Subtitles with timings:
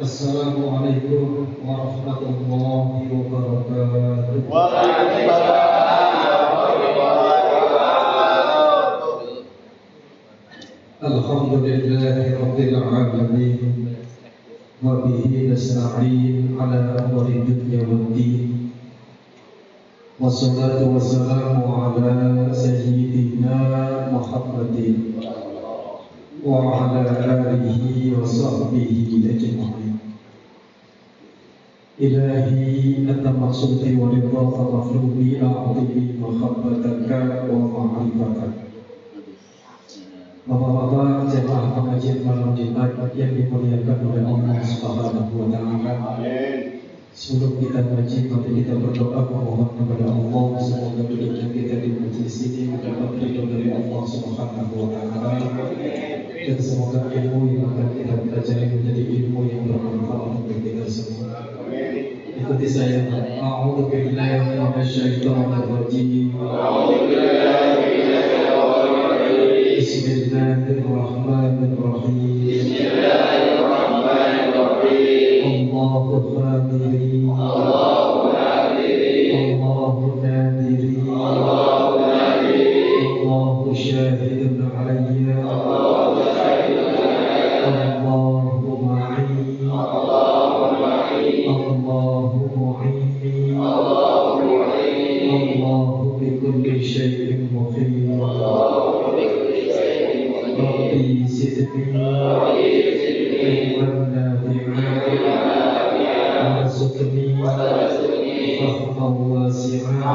[0.00, 1.24] السلام عليكم
[1.68, 4.48] ورحمة الله وبركاته.
[11.04, 13.60] الحمد لله رب العالمين
[14.84, 18.72] وبه نستعين على أمر الدنيا والدين.
[20.20, 22.12] والصلاة والسلام على
[22.56, 23.56] سيدنا
[24.16, 24.76] محمد
[26.40, 27.80] وعلى آله
[28.16, 28.92] وصحبه
[29.28, 29.79] أجمعين.
[32.01, 37.09] إلهي أنت مقصودي ورضاك مطلوبي أعطني محبتك
[37.49, 38.65] ومعرفتك
[40.45, 45.97] Bapak-bapak jemaah pengajian malam Jumat yang dimuliakan oleh Allah Subhanahu wa taala.
[47.17, 52.61] Sebelum kita ngaji, mari kita berdoa memohon kepada Allah semoga duduknya kita di majlis ini
[52.77, 55.33] mendapat ridho dari Allah Subhanahu wa taala
[56.45, 59.98] dan semoga ilmu yang akan kita pelajari menjadi ilmu yang bermanfaat untuk kita semua.
[62.50, 63.06] Ikuti saya.
[63.38, 66.34] A'udzu billahi minasyaitonir rajim.
[69.78, 72.18] Bismillahirrahmanirrahim.
[75.46, 77.09] Allahu Qadiri.
[100.99, 101.85] ربي زدني
[103.43, 105.45] علما نافعا
[106.43, 107.27] وارزقني
[108.59, 110.13] فهما واسعا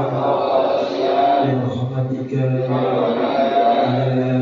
[1.44, 4.40] برحمتك يا ارحم الراحمين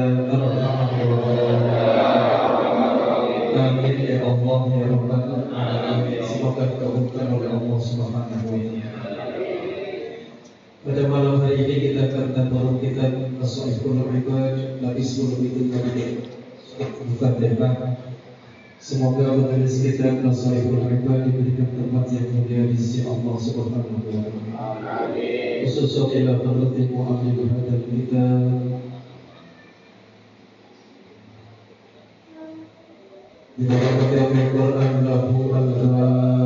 [3.56, 9.27] آمين يا الله يا رب العالمين semoga dikabulkan oleh Allah Subhanahu wa taala
[10.84, 13.12] pada malam hari ini kita akan tadabbur kitab
[13.43, 16.31] As-Sahihul Ibad lapis 10 itu tadi
[16.81, 17.69] bukan tema.
[18.84, 25.16] Semoga penulis kitab As-Sahihul Ibad diberikan tempat yang mulia di sisi Allah Subhanahu wa taala.
[25.63, 28.44] Khususnya ila hadzal kitab
[33.53, 36.43] di dalam kitab Al-Quran lahu al-Fatihah.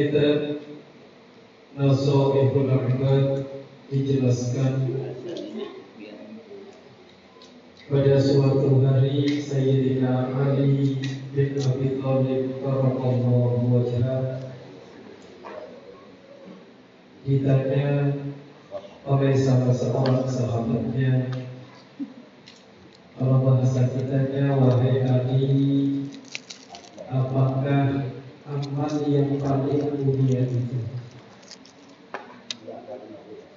[0.00, 0.40] Dalam kitab
[1.76, 3.44] Nasoihul Ahmad
[3.92, 4.96] dijelaskan
[7.90, 11.04] pada suatu hari Sayyidina Ali
[11.36, 14.40] bin Abi Thalib karramallahu wajhah
[17.28, 18.16] ditanya
[19.04, 21.28] oleh salah seorang sahabatnya
[23.20, 25.44] kalau bahasa kitanya wahai Ali
[27.10, 28.19] apakah
[28.50, 30.78] amal yang paling mulia itu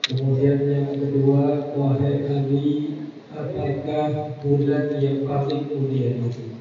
[0.06, 2.94] kemudian yang kedua wahai Ali
[3.34, 6.54] apakah bulan yang paling mulia itu?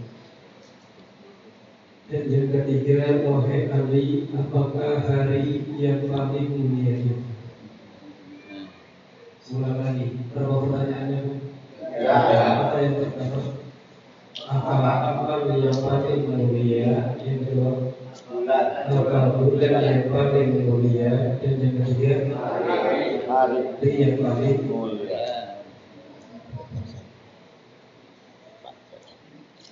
[2.09, 7.16] Dan yang ketiga, wahai Ali, apakah hari yang paling mulia itu?
[9.44, 11.20] Sebulan lagi, berapa pertanyaannya?
[11.93, 12.17] Ya.
[12.69, 13.40] Apa yang pertama?
[14.49, 14.73] Apa
[15.12, 17.17] amal yang paling mulia?
[17.20, 17.92] Yang kedua,
[18.52, 21.40] apa bulan yang paling mulia?
[21.40, 22.37] Dan yang ketiga,
[23.26, 25.43] hari yang paling mulia.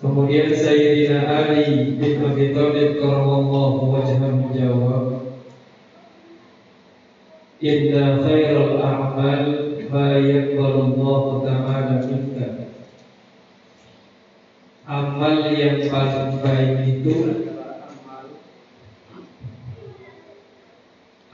[0.01, 5.05] Kemudian Sayyidina Ali bin Abi Thalib karramallahu wajhahu menjawab
[7.61, 9.45] Inna khairal a'mal
[9.93, 12.49] ma yaqbalu Allah ta'ala minka
[14.89, 17.50] Amal yang paling baik itu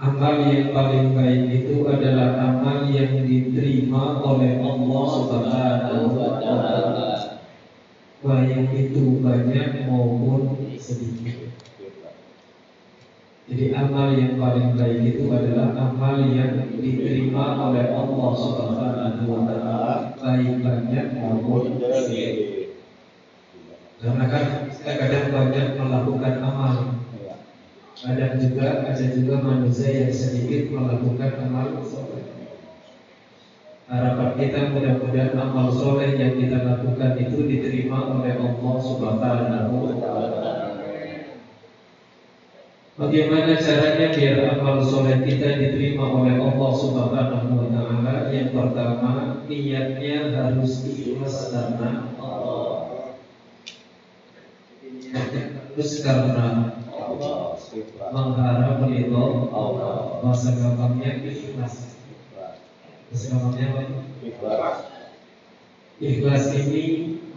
[0.07, 7.11] Amal yang paling baik itu adalah amal yang diterima oleh Allah Subhanahu wa taala.
[8.23, 11.51] Baik itu banyak maupun sedikit.
[13.51, 20.15] Jadi amal yang paling baik itu adalah amal yang diterima oleh Allah Subhanahu wa taala,
[20.23, 22.79] baik banyak maupun sedikit.
[23.99, 26.96] Karena kan kita kadang banyak melakukan amal.
[28.05, 32.29] Ada juga ada juga manusia yang sedikit melakukan amal soleh.
[33.89, 40.53] Harapan kita mudah-mudahan amal soleh yang kita lakukan itu diterima oleh Allah Subhanahu wa taala.
[43.01, 48.29] Bagaimana caranya biar amal soleh kita diterima oleh Allah Subhanahu wa taala?
[48.29, 53.17] Yang pertama, niatnya harus ikhlas karena Allah.
[55.17, 56.77] Harus karena
[58.13, 60.21] mengharap ridho Allah.
[60.23, 62.01] Bahasa gampangnya ikhlas.
[63.11, 63.83] Bahasa gampangnya apa?
[64.23, 64.79] Ikhlas.
[65.97, 66.85] Ikhlas ini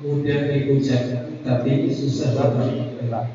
[0.03, 3.27] mudah diucapkan tapi susah dilakukan.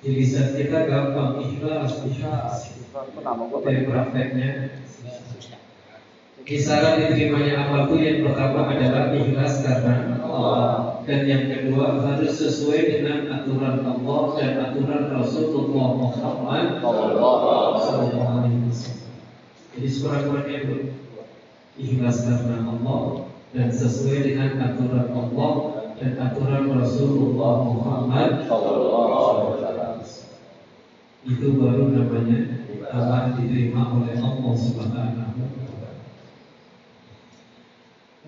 [0.00, 2.72] Di lisan kita gampang ikhlas, ikhlas.
[3.62, 4.50] Dari prakteknya.
[6.50, 10.98] Kisaran diterimanya amal itu yang pertama adalah ikhlas karena Allah.
[11.06, 17.46] Dan yang kedua harus sesuai dengan aturan Allah dan aturan Rasulullah Muhammad Sallallahu
[18.18, 19.14] Alaihi Wasallam.
[19.78, 20.76] Jadi sekurang-kurangnya itu
[21.78, 25.54] ikhlas karena Allah dan sesuai dengan aturan Allah
[26.02, 30.02] dan aturan Rasulullah Muhammad Wasallam.
[31.30, 32.58] Itu baru namanya
[32.90, 35.29] akan diterima oleh Allah Subhanahu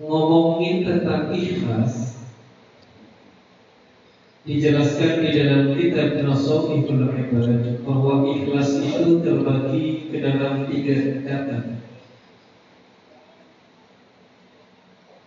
[0.01, 2.17] Ngomongin tentang ikhlas
[4.43, 11.63] dijelaskan di dalam kitab Nasauhul Ibad bahwa ikhlas itu terbagi ke dalam tiga tingkatan.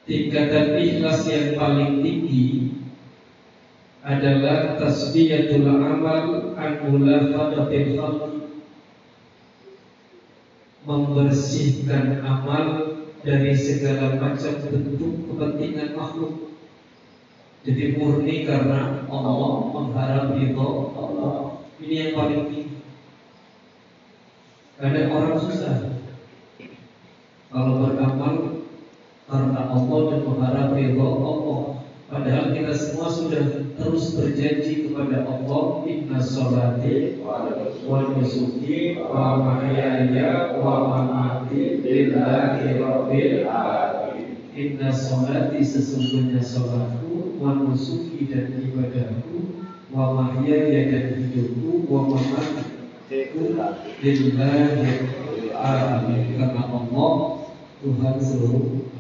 [0.07, 2.47] Tingkatan ikhlas yang paling tinggi
[4.03, 8.23] adalah tasbiyatul amal an mulafaqatil khalq
[10.87, 12.96] membersihkan amal
[13.27, 16.55] dari segala macam bentuk kepentingan makhluk.
[17.67, 21.59] Jadi murni karena Allah mengharap ridho Allah.
[21.83, 22.79] Ini yang paling tinggi.
[24.79, 25.99] Ada orang susah
[27.51, 28.63] kalau beramal
[29.27, 31.76] karena Allah dan mengharap ridho Allah.
[32.07, 40.87] Padahal kita semua sudah terus berjanji kepada Allah inna sholati wa nusuki wa mahyaya wa
[40.87, 44.39] mamati lillahi rabbil alamin.
[44.55, 53.59] Inna sholati sesungguhnya sholatku wa nusuki dan ibadahku wa mahyaya dan hidupku wa mamatiku
[53.99, 55.11] lillahi
[55.59, 56.39] alamin.
[56.39, 57.15] Karena Allah
[57.83, 58.95] Tuhan seluruh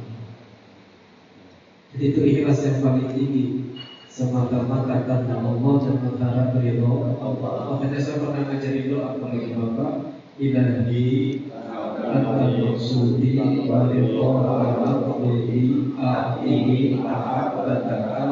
[1.96, 3.72] jadi itu ikhlas yang paling tinggi
[4.04, 7.72] semata-mata karena Allah dan berharap ridho Allah.
[7.72, 9.92] Makanya saya pernah ngajari doa kepada Bapak,
[10.36, 11.48] Ilahi
[13.64, 13.80] wa
[14.76, 18.28] maqdudi a'ini ahabbataka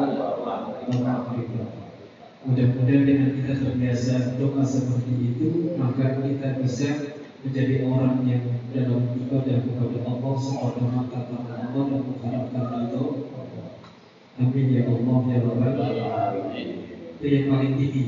[2.45, 9.57] Mudah-mudahan dengan kita terbiasa doa seperti itu Maka kita bisa menjadi orang yang dalam ibadah
[9.65, 12.84] kepada Allah Semata-mata karena Allah dan mengharapkan
[14.35, 16.51] Amin ya Allah ya Rabbal
[17.15, 18.05] Itu yang paling tinggi.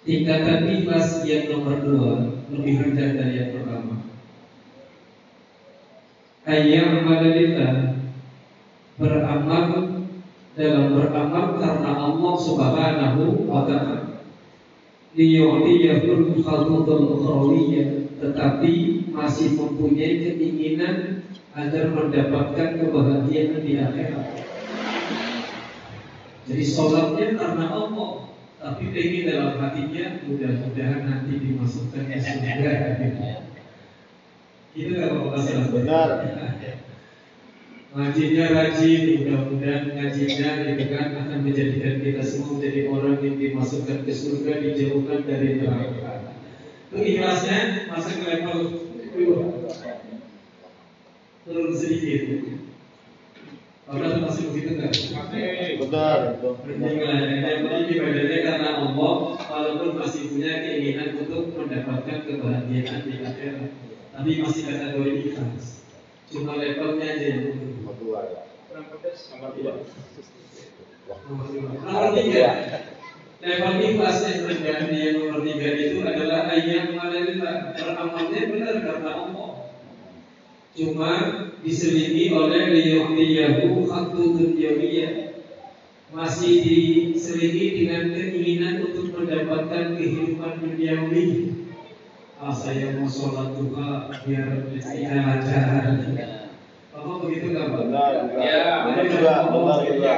[0.00, 2.12] Tingkatan ikhlas yang nomor dua
[2.48, 4.00] lebih rendah dari yang pertama.
[6.48, 8.00] Ayam lillah
[8.96, 9.66] beramal
[10.56, 14.24] dalam beramal karena Allah Subhanahu wa taala.
[15.12, 24.28] Liyudiyahul khalqul ukhrawiyah tetapi masih mempunyai keinginan agar mendapatkan kebahagiaan di akhirat.
[26.48, 32.72] Jadi sholatnya karena Allah, tapi ingin dalam hatinya mudah-mudahan nanti dimasukkan ke surga.
[34.72, 36.08] Itu gak apa-apa Benar.
[37.90, 44.12] Ngajinya rajin, mudah-mudahan ngajinya gitu kan akan menjadikan kita semua menjadi orang yang dimasukkan ke
[44.14, 46.38] surga, dijauhkan dari neraka.
[46.94, 48.79] Itu ikhlasnya masa ke level
[51.44, 52.22] turun sedikit.
[53.90, 54.92] Kalau masih begitu kan?
[55.82, 56.18] Benar.
[56.38, 56.94] Penting
[57.90, 63.70] ibadahnya karena Allah, walaupun masih punya keinginan untuk mendapatkan kebahagiaan di akhirat,
[64.14, 65.82] tapi masih kategori ikhlas.
[66.30, 67.42] Cuma levelnya aja yang
[67.82, 68.20] Nomor dua.
[68.70, 69.72] Nomor dua.
[71.82, 72.46] Nomor tiga.
[73.40, 79.50] Level ikhlas yang rendah yang nomor tiga itu adalah ayat mana beramalnya benar karena Allah.
[80.70, 81.12] cuma
[81.64, 85.30] diselingi oleh liyu'tiyahu haktu dunyawiyah
[86.10, 91.26] masih diselingi dengan keinginan untuk mendapatkan kehidupan duniawi.
[92.40, 95.96] Ah, saya mau sholat duha biar rezekinya lancar.
[96.90, 97.80] Bapak begitu nggak Pak?
[97.88, 98.12] Benar.
[98.40, 98.69] Ya,
[99.00, 99.34] benar juga.
[99.48, 100.12] Benar juga.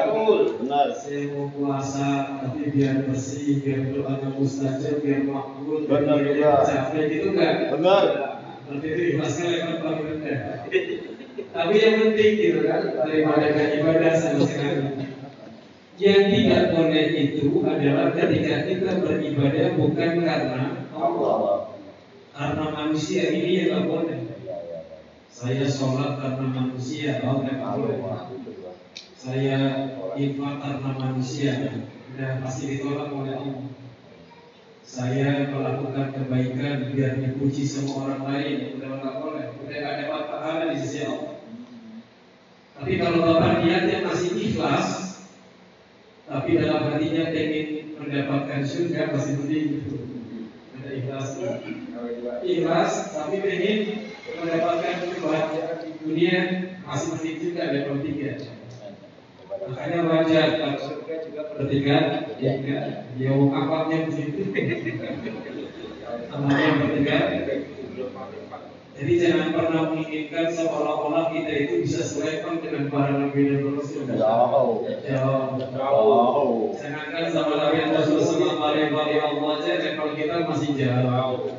[0.58, 0.86] Benar.
[0.98, 2.08] Saya mau puasa
[2.42, 6.66] tapi biar bersih, biar doanya mustajab, biar makbul, Benar juga.
[6.66, 7.54] capek gitu nggak?
[7.78, 8.04] Benar.
[8.66, 10.38] Berarti itu ikhlasnya level paling rendah.
[11.52, 13.46] Tapi yang penting gitu kan daripada
[13.76, 14.80] ibadah sama sekali.
[16.00, 21.68] Yang tidak boleh itu adalah ketika kita beribadah bukan karena Allah,
[22.32, 24.18] karena manusia ini yang nggak boleh.
[25.28, 27.98] Saya sholat karena manusia, oh nggak boleh.
[29.22, 29.86] Saya
[30.18, 31.54] infak karena manusia,
[32.10, 33.70] udah pasti ditolak oleh Allah.
[34.82, 40.74] Saya melakukan kebaikan biar dipuji sama orang lain, udah nggak boleh, udah nggak dapat pahala
[40.74, 41.38] di sisi Allah.
[42.74, 44.88] Tapi kalau bapak niatnya masih ikhlas,
[46.26, 49.94] tapi dalam hatinya ingin mendapatkan surga masih mending gitu.
[50.82, 51.26] Ada ikhlas.
[52.42, 53.78] Ikhlas, tapi ingin
[54.34, 56.38] mendapatkan kebahagiaan dunia
[56.82, 58.61] masih mending juga level tiga.
[59.62, 61.98] Makanya wajar kalau surga juga bertiga,
[62.34, 62.78] tiga.
[63.14, 64.42] Ya wong akhlaknya begitu.
[66.32, 67.18] Namanya bertiga.
[68.92, 74.06] Jadi jangan pernah menginginkan seolah-olah kita itu bisa selevel dengan para nabi dan rasul.
[74.06, 74.86] Jauh.
[75.02, 76.70] Jauh.
[76.78, 81.50] Jangankan sama nabi dan rasul sama para wali Allah aja level kita masih jauh.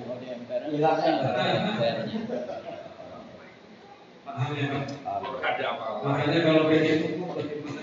[4.24, 4.86] Paham ya Pak?
[6.04, 7.00] Makanya kalau pengen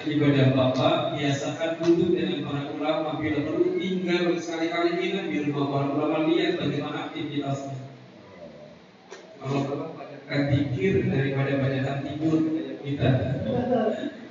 [0.08, 5.86] ibadah Bapak, biasakan duduk dengan para ulama bila perlu tinggal sekali-kali kita di rumah para
[5.92, 7.76] ulama lihat bagaimana aktivitasnya.
[9.40, 12.38] Kalau Bapak banyakkan pikir daripada banyakkan tidur
[12.80, 13.08] kita.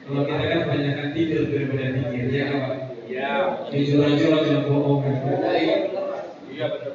[0.09, 2.75] Kalau kita kan banyakkan tidur daripada pikir, ya Pak?
[3.09, 3.29] Ya.
[3.69, 5.01] Jujur aja lah jangan bohong.
[6.49, 6.93] Iya betul.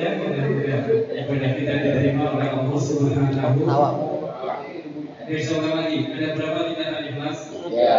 [0.00, 4.08] Ya, mudah-mudahan ibadah kita diterima oleh Allah Subhanahu
[5.30, 6.79] Besok lagi, ada berapa ikhlas?
[7.70, 7.96] Ya.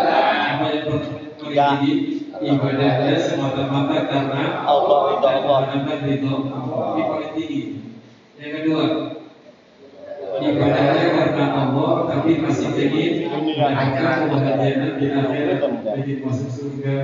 [1.41, 5.59] Pertama ini ibadahnya semata-mata karena Allah, ridho Allah.
[5.73, 6.85] Karena ridho Allah.
[6.95, 7.61] Ini paling tinggi.
[8.37, 8.83] Yang kedua,
[10.41, 15.59] ibadahnya karena Allah tapi masih ingin mendapatkan kebahagiaan di akhirat,
[16.01, 16.95] ingin masuk surga,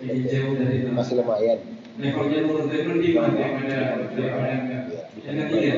[0.00, 0.96] ingin jauh dari neraka.
[0.96, 1.58] Masih lumayan.
[2.00, 4.82] Levelnya menurut saya mending daripada daripada enggak.
[5.20, 5.74] Yang ketiga,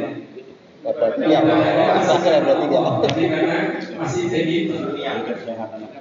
[0.82, 1.38] Level tiga.
[2.02, 2.78] Asasnya level tiga.
[3.06, 3.56] tapi karena
[4.02, 4.74] masih ingin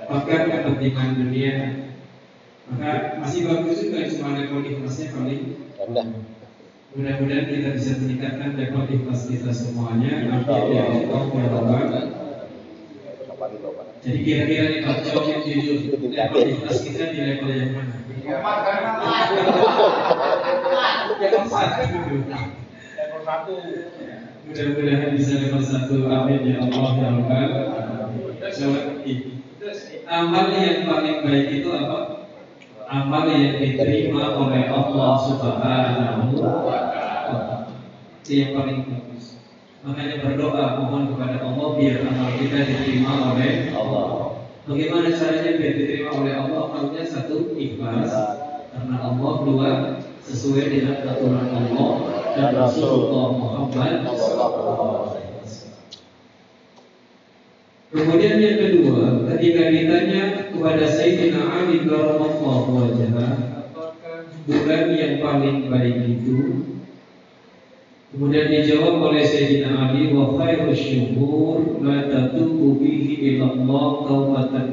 [0.09, 1.53] bahkan kepentingan dunia
[2.71, 5.41] maka masih bagus juga cuma level ikhlasnya paling
[5.75, 6.07] Rendah.
[6.95, 12.01] mudah-mudahan kita bisa meningkatkan level ikhlas kita semuanya amin ya Allah ya
[14.01, 15.77] jadi kira-kira nih Pak jawab yang jujur
[16.09, 17.93] level ikhlas kita di level yang mana?
[21.21, 22.17] Level satu dulu.
[22.29, 23.53] Level satu.
[24.41, 27.71] Mudah-mudahan bisa level satu amin ya Allah ya Rabbal
[30.11, 32.27] Amal yang paling baik itu apa?
[32.91, 37.71] Amal yang diterima oleh Allah Subhanahu wa Ta'ala.
[38.19, 39.39] Itu yang paling bagus.
[39.87, 44.07] Makanya berdoa mohon kepada Allah biar amal kita diterima oleh Allah.
[44.67, 46.61] Bagaimana caranya biar diterima oleh Allah?
[46.67, 48.11] Amalnya satu ikhlas
[48.75, 49.69] karena Allah dua
[50.25, 51.91] sesuai dengan aturan Allah
[52.37, 54.05] dan Rasulullah Muhammad
[57.91, 63.35] Kemudian yang kedua, ketika ditanya kepada Sayyidina Ali radhiyallahu wajah,
[64.47, 66.71] bulan yang paling baik itu?
[68.15, 74.71] Kemudian dijawab oleh Sayyidina Ali wa khairu syuhur ma tatubu bihi ila Allah taubatan.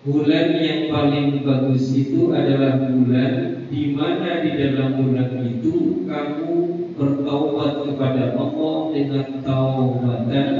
[0.00, 6.56] Bulan yang paling bagus itu adalah bulan di mana di dalam bulan itu kamu
[6.96, 10.56] bertaubat kepada Allah dengan taubatan.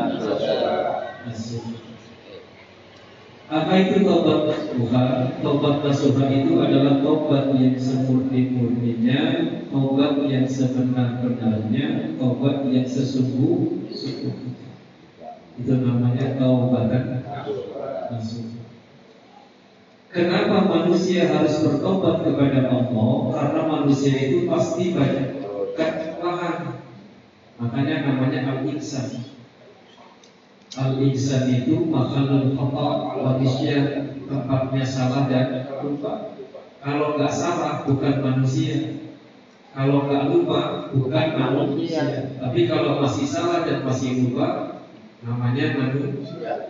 [3.49, 5.05] Apa itu taubat nasuha?
[5.41, 9.21] Taubat nasuha itu adalah taubat yang semurni-murninya,
[9.73, 14.69] taubat yang sebenar-benarnya, taubat yang sesungguh-sungguhnya.
[15.57, 17.25] Itu namanya taubatan
[18.13, 18.50] nasuha.
[20.11, 23.15] Kenapa manusia harus bertobat kepada Allah?
[23.31, 25.39] Karena manusia itu pasti banyak
[25.79, 26.83] kesalahan.
[27.63, 29.23] Makanya namanya al-ihsan.
[30.75, 32.89] Al-ihsan itu makhluk khata
[33.23, 33.77] manusia
[34.27, 36.35] tempatnya salah dan lupa.
[36.83, 38.99] Kalau nggak salah bukan manusia.
[39.71, 44.83] Kalau nggak lupa bukan manusia, tapi kalau masih salah dan masih lupa
[45.23, 46.67] namanya manusia.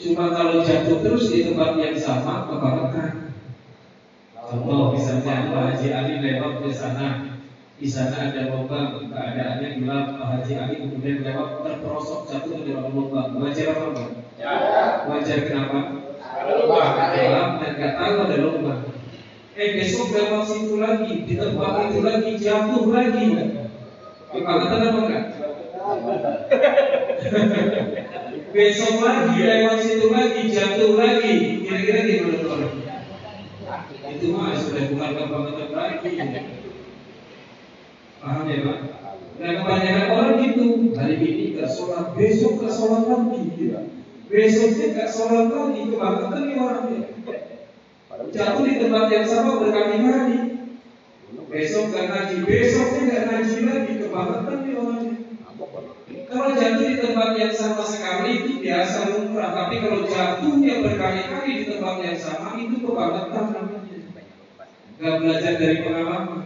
[0.00, 3.36] Cuma kalau jatuh terus di tempat yang sama kebangetan.
[4.32, 7.40] Contoh misalnya Pak Haji Ali lewat ke sana,
[7.76, 10.06] di sana ada lubang, keadaannya gelap.
[10.16, 13.36] Pak Haji Ali kemudian lewat terperosok jatuh ke dalam lubang.
[13.36, 14.10] Wajar apa enggak?
[15.08, 15.80] Wajar kenapa?
[17.12, 18.80] Gelap dan nggak tahu ada lubang.
[19.52, 23.24] Eh besok lewat situ lagi, di tempat itu lagi jatuh lagi.
[24.32, 25.24] Kebangetan apa enggak?
[28.52, 31.64] Besok lagi lewat situ lagi jatuh lagi.
[31.64, 32.74] Kira-kira gimana orang?
[34.12, 36.12] Itu mah sudah bukan kebangetan lagi.
[38.20, 38.78] Paham ya Pak?
[39.40, 43.80] Nah kebanyakan orang gitu Hari ini gak sholat, besok gak sholat lagi gitu.
[44.28, 47.00] Besoknya gak sholat lagi, kebangetan nih orangnya
[48.30, 50.38] Jatuh di tempat yang sama berkali-kali
[51.48, 55.11] Besok gak ngaji, besoknya gak ngaji lagi, kebangetan nih orangnya
[56.32, 61.64] Kalau jatuh di tempat yang sama sekali itu biasa lumrah Tapi kalau jatuhnya berkali-kali di
[61.68, 64.00] tempat yang sama itu kebangetan namanya
[64.96, 66.42] Gak belajar dari pengalaman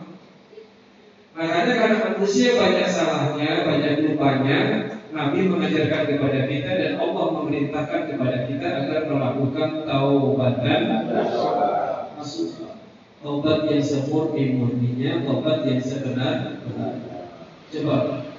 [1.37, 8.49] Makanya karena manusia banyak salahnya, banyak lupanya, Nabi mengajarkan kepada kita dan Allah memerintahkan kepada
[8.49, 10.81] kita agar melakukan taubatan
[11.13, 12.73] nasuha.
[13.21, 16.57] Taubat yang semurni murninya, taubat yang sebenar.
[17.69, 17.97] Coba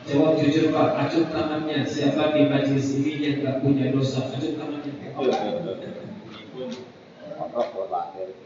[0.08, 4.24] jawab jujur Pak, acuh tangannya siapa di majelis ini yang gak punya dosa?
[4.32, 4.92] Acuh tangannya.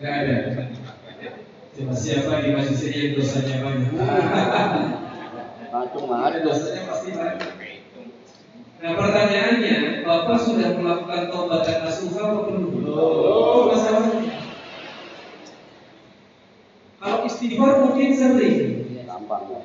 [0.02, 0.36] Gak ada.
[1.72, 3.94] Coba siapa di majelis ini yang dosanya banyak?
[5.72, 6.66] Langsung ada dosa.
[6.66, 7.54] Dosanya pasti banyak.
[8.82, 12.82] Nah pertanyaannya, Bapak sudah melakukan taubat dan nasuha apa belum?
[12.82, 13.70] Belum.
[13.70, 14.34] Masalahnya.
[16.98, 18.58] Kalau istighfar mungkin sering.
[19.06, 19.62] Gampang ya.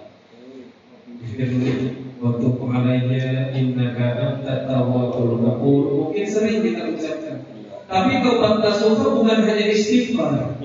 [2.16, 7.44] Waktu pengalainya innaka anta tawwabul ghafur mungkin sering kita ucapkan.
[7.86, 10.58] Tapi taubat nasuha bukan hanya istighfar.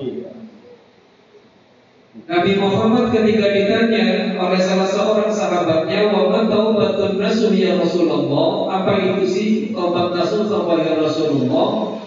[2.22, 9.24] Nabi Muhammad ketika ditanya oleh salah seorang sahabatnya, "Wa taubatun nasuh ya Rasulullah?" Apa itu
[9.28, 10.48] sih taubat nasuh
[10.82, 12.01] ya Rasulullah?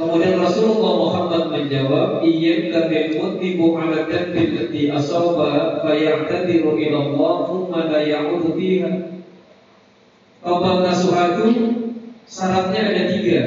[0.00, 7.34] Kemudian Rasulullah Muhammad menjawab, "Iyyan kabil mutibu ala dhanbi allati asaba fa ya'tadiru ila Allah
[7.44, 9.12] thumma la ya'udhu fiha."
[10.40, 11.46] Taubat nasuh itu
[12.24, 13.42] syaratnya ada tiga.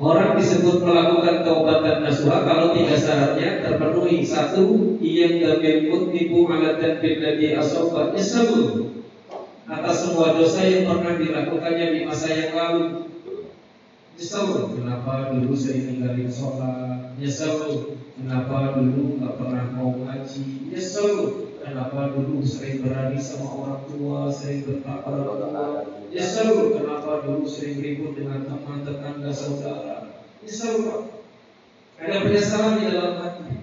[0.00, 4.24] Orang disebut melakukan taubat dan nasuha kalau tiga syaratnya terpenuhi.
[4.24, 8.88] Satu, ia kabil mutibu ala dhanbi allati asaba yasabu
[9.68, 13.13] atas semua dosa yang pernah dilakukannya di masa yang lalu.
[14.14, 20.70] Nyesel kenapa dulu sering ninggalin sholat Nyesel kenapa dulu nggak pernah mau ngaji?
[20.70, 21.10] Nyesel
[21.58, 25.66] kenapa dulu sering berani sama orang tua Sering bertakwa orang tua?
[26.14, 30.22] Nyesel kenapa dulu sering ribut dengan teman tetangga saudara?
[30.46, 31.00] Nyesel Pak
[31.94, 33.54] Ada penyesalan di dalam hati.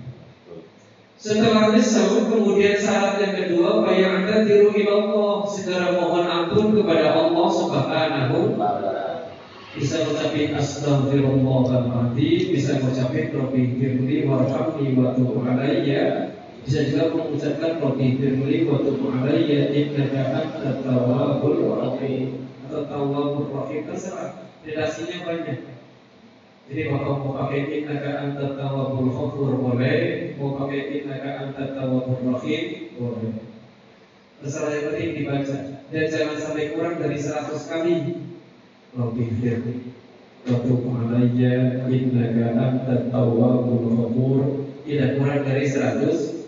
[1.21, 7.45] Setelah nyesel, kemudian syarat yang kedua, bayang anda tiru Allah, segera mohon ampun kepada Allah
[7.45, 8.57] Subhanahu
[9.71, 16.35] bisa ngucapin astagfirullahaladzim bisa ngucapin Rabbi firli warhamni wa tub alayya.
[16.67, 23.87] Bisa juga mengucapkan Rabbi firli wa tub alayya innaka antat tawwabur rahim atau tawwabur rahim
[23.87, 24.43] terserah.
[24.67, 25.59] Redaksinya banyak.
[26.67, 30.35] Jadi bapak mau pakai innaka antat tawwabur ghafur boleh.
[30.35, 33.39] Mau pakai innaka antat tawwabur rahim boleh.
[34.43, 35.57] Terserah yang penting dibaca.
[35.91, 37.95] Dan jangan sampai kurang dari 100 kali
[38.91, 39.95] Firli.
[40.41, 44.41] Wa tub alayya innaka antat tawwabur ghafur.
[44.83, 46.41] Tidak kurang dari 100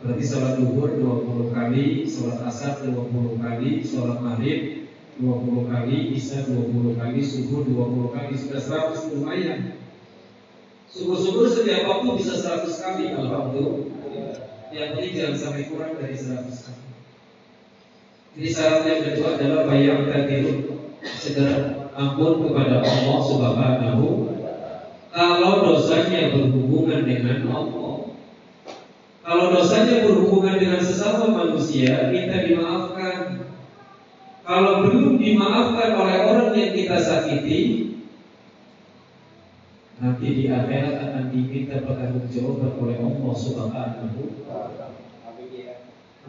[0.00, 4.88] berarti sholat duhur 20 kali sholat asar 20 kali sholat maghrib
[5.20, 8.60] 20 kali isya 20 kali subuh 20 kali sudah
[8.96, 9.76] 100 lumayan.
[10.88, 13.84] Syukur-syukur setiap waktu bisa 100 kali alhamdulillah.
[14.72, 16.84] Yang penting jangan sampai kurang dari 100 kali.
[18.40, 20.54] Jadi syarat yang kedua adalah bayang tadiru
[21.02, 24.30] segera ampun kepada Allah Subhanahu
[25.10, 28.14] kalau dosanya berhubungan dengan Allah.
[29.20, 33.50] Kalau dosanya berhubungan dengan sesama manusia, kita dimaafkan.
[34.46, 37.60] Kalau belum dimaafkan oleh orang yang kita sakiti,
[39.98, 44.22] nanti di akhirat akan diminta pertanggungjawaban oleh Allah Subhanahu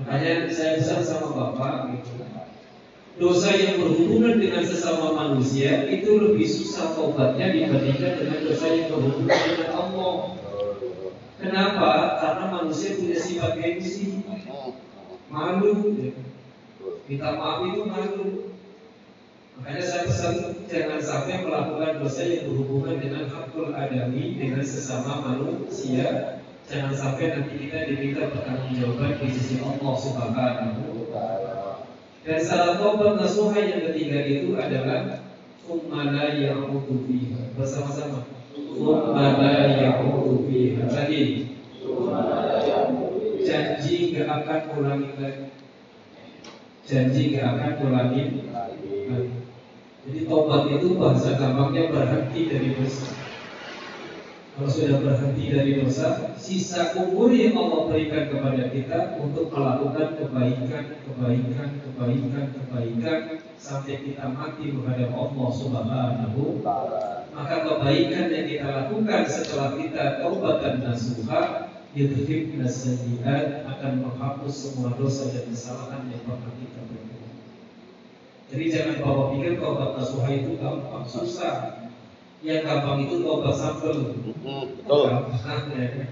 [0.02, 2.26] Makanya saya besar sama Bapak gitu
[3.20, 9.40] dosa yang berhubungan dengan sesama manusia itu lebih susah tobatnya dibandingkan dengan dosa yang berhubungan
[9.52, 10.16] dengan Allah.
[11.42, 11.92] Kenapa?
[12.22, 14.22] Karena manusia punya sifat gengsi,
[15.28, 15.98] malu.
[17.10, 18.28] Minta maaf itu malu.
[19.60, 20.34] Makanya saya pesan
[20.72, 26.40] jangan sampai melakukan dosa yang berhubungan dengan hakul adami dengan sesama manusia.
[26.72, 30.92] Jangan sampai nanti kita diminta pertanggungjawaban di sisi Allah Subhanahu
[32.22, 35.26] Dan salah taubat nasuha yang ketiga itu adalah
[35.66, 37.54] Ummala ya'udu fiha.
[37.58, 38.30] Bersama-sama.
[38.54, 40.86] Ummala ya'udu fiha.
[40.86, 41.24] Lagi.
[43.42, 45.46] Janji gak akan ulangi lagi.
[46.86, 48.24] Janji gak akan ulangi
[49.10, 49.38] lagi.
[50.02, 53.22] Jadi taubat itu bahasa gampangnya berhenti dari dosa
[54.52, 60.84] kalau sudah berhenti dari dosa, sisa umur yang Allah berikan kepada kita untuk melakukan kebaikan,
[61.08, 63.20] kebaikan, kebaikan, kebaikan
[63.56, 66.60] sampai kita mati menghadap Allah Subhanahu
[67.32, 74.92] Maka kebaikan yang kita lakukan setelah kita taubat dan nasuha yudhibna sayyi'at akan menghapus semua
[75.00, 77.34] dosa dan kesalahan yang pernah kita perbuat.
[78.52, 81.88] Jadi jangan bawa pikir taubat nasuha itu gampang, susah.
[82.42, 84.18] Yang gampang itu tobat sambel.
[84.42, 85.02] Betul.
[85.14, 86.10] Gampang ya.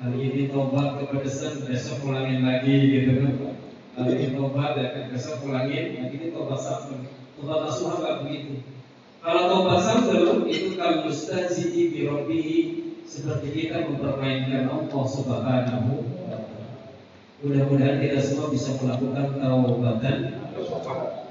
[0.00, 3.56] Hari ini tobat kepedesan, besok ulangin lagi gitu kan.
[3.96, 7.08] Hari ini tobat ya, besok ulangin, nah ini tobat sambel.
[7.40, 8.54] Tobat nasuha nggak begitu.
[9.24, 12.56] Kalau tobat sambel itu kalau mustazi'i bi rabbihi
[13.08, 15.92] seperti kita mempermainkan Allah Subhanahu.
[17.40, 20.16] Mudah-mudahan kita semua bisa melakukan taubatan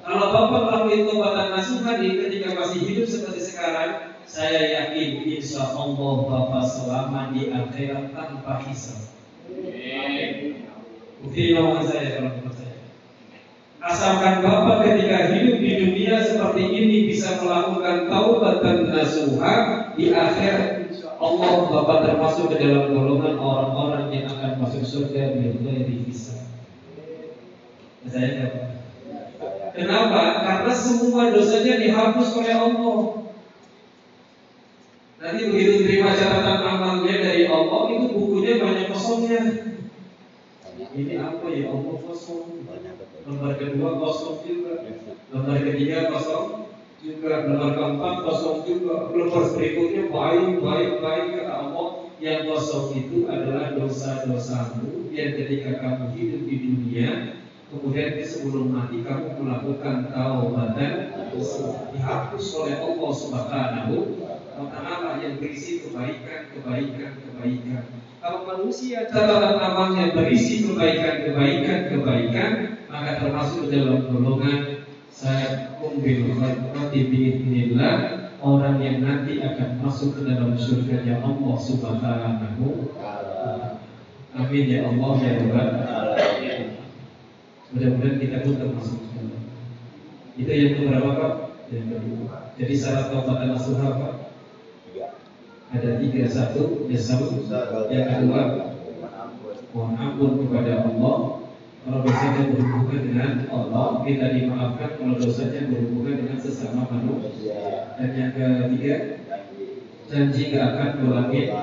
[0.09, 6.65] kalau Bapak melakukan nasuha di ketika masih hidup seperti sekarang, saya yakin insya Allah Bapak
[6.65, 9.05] selamat di akhirat tanpa hisab.
[11.21, 12.81] Bukti lawan saya kalau percaya.
[13.85, 19.55] Asalkan Bapak ketika hidup di dunia seperti ini bisa melakukan taubat dan nasuha
[19.93, 20.89] di akhirat
[21.21, 25.37] Allah Bapak termasuk ke dalam golongan orang-orang yang akan masuk surga
[25.85, 26.49] di hisab.
[28.09, 28.78] Saya kata,
[29.75, 30.21] Kenapa?
[30.41, 32.99] Karena semua dosanya dihapus oleh Allah.
[35.19, 39.41] Nanti begitu terima catatan amalnya dari Allah, itu bukunya banyak kosongnya.
[40.95, 42.65] Ini apa ya Allah kosong.
[43.27, 44.81] Lembar kedua kosong juga.
[45.29, 46.71] Lembar ketiga kosong
[47.03, 47.45] juga.
[47.45, 49.13] Lembar keempat kosong juga.
[49.13, 51.87] Lembar berikutnya baik, baik, baik kata Allah.
[52.19, 57.11] Yang kosong itu adalah dosa-dosamu yang ketika kamu hidup di dunia
[57.69, 61.13] Kemudian sebelum mati kamu melakukan taubatan
[61.93, 63.95] dihapus oleh Allah Subhanahu
[64.57, 67.83] wa taala yang berisi kebaikan, kebaikan, kebaikan.
[68.19, 72.51] Kalau manusia catatan amalnya berisi kebaikan, kebaikan, kebaikan,
[72.89, 74.81] maka termasuk dalam golongan
[75.13, 77.95] saya umbil khairati biidznillah
[78.41, 83.77] orang yang nanti akan masuk ke dalam surga Allah Subhanahu wa taala.
[84.33, 86.38] Amin ya Allah ya Rabbal alamin.
[87.69, 89.43] Mudah-mudahan kita pun termasuk dalam.
[90.33, 91.33] Itu yang keberapa Pak?
[91.69, 92.37] Yang kedua.
[92.57, 94.13] Jadi syarat taubat nasuha Pak?
[95.69, 96.25] Ada tiga.
[96.25, 97.45] Satu, yasam.
[97.93, 98.41] Yang kedua,
[99.69, 101.45] mohon ampun kepada Allah.
[101.79, 107.93] Kalau dosanya berhubungan dengan Allah, kita dimaafkan kalau dosanya berhubungan dengan sesama manusia.
[107.95, 108.93] Dan yang ketiga,
[110.09, 111.53] janji gak akan lagi.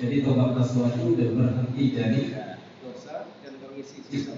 [0.00, 2.22] Jadi tobat nasuha itu berhenti dari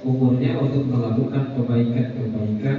[0.01, 2.79] umurnya untuk melakukan kebaikan-kebaikan.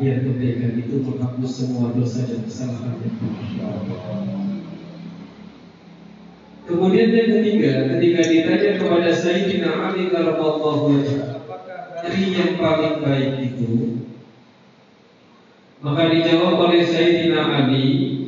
[0.00, 2.96] Biar kebaikan itu menghapus semua dosa dan kesalahan
[6.70, 11.42] Kemudian yang ketiga, ketika ditanya kepada Sayyidina Ali wajhah,
[11.98, 13.98] hari yang paling baik itu,
[15.82, 18.19] maka dijawab oleh Sayyidina Ali,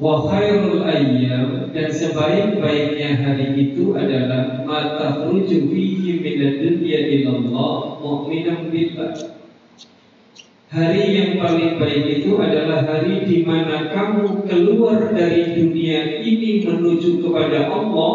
[0.00, 1.68] Wa khairul ayyam.
[1.76, 9.12] Dan sebaik-baiknya hari itu adalah mata rujuk fihi minad dunya ilallah mu'minan billah.
[10.70, 17.20] Hari yang paling baik itu adalah hari di mana kamu keluar dari dunia ini menuju
[17.20, 18.14] kepada Allah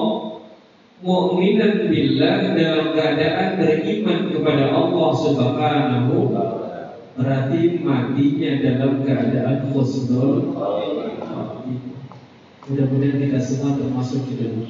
[1.05, 6.33] mu'minan billah dalam keadaan beriman kepada Allah Subhanahu
[7.15, 10.55] berarti matinya dalam keadaan husnul
[12.65, 14.65] Mudah-mudahan kita semua termasuk di dalam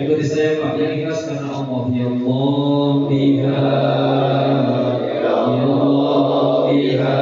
[0.00, 3.60] Ikuti saya Pak yang ikhlas karena Allah Ya Allah biha
[5.20, 7.20] Ya Allah biha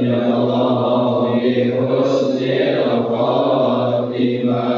[0.00, 2.80] Ya Allah bi husnil
[3.12, 4.72] khatimah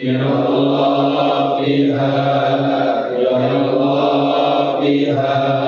[0.00, 2.16] Ya Allah biha
[3.20, 5.59] Ya Allah biha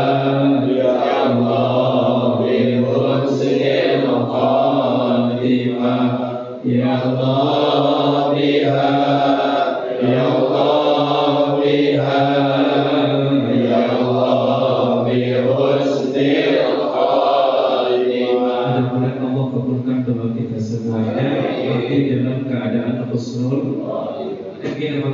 [24.62, 25.10] Yakin apa?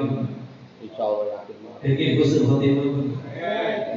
[0.84, 1.42] Insya Allah.
[1.82, 2.84] Yakin husnul khatimah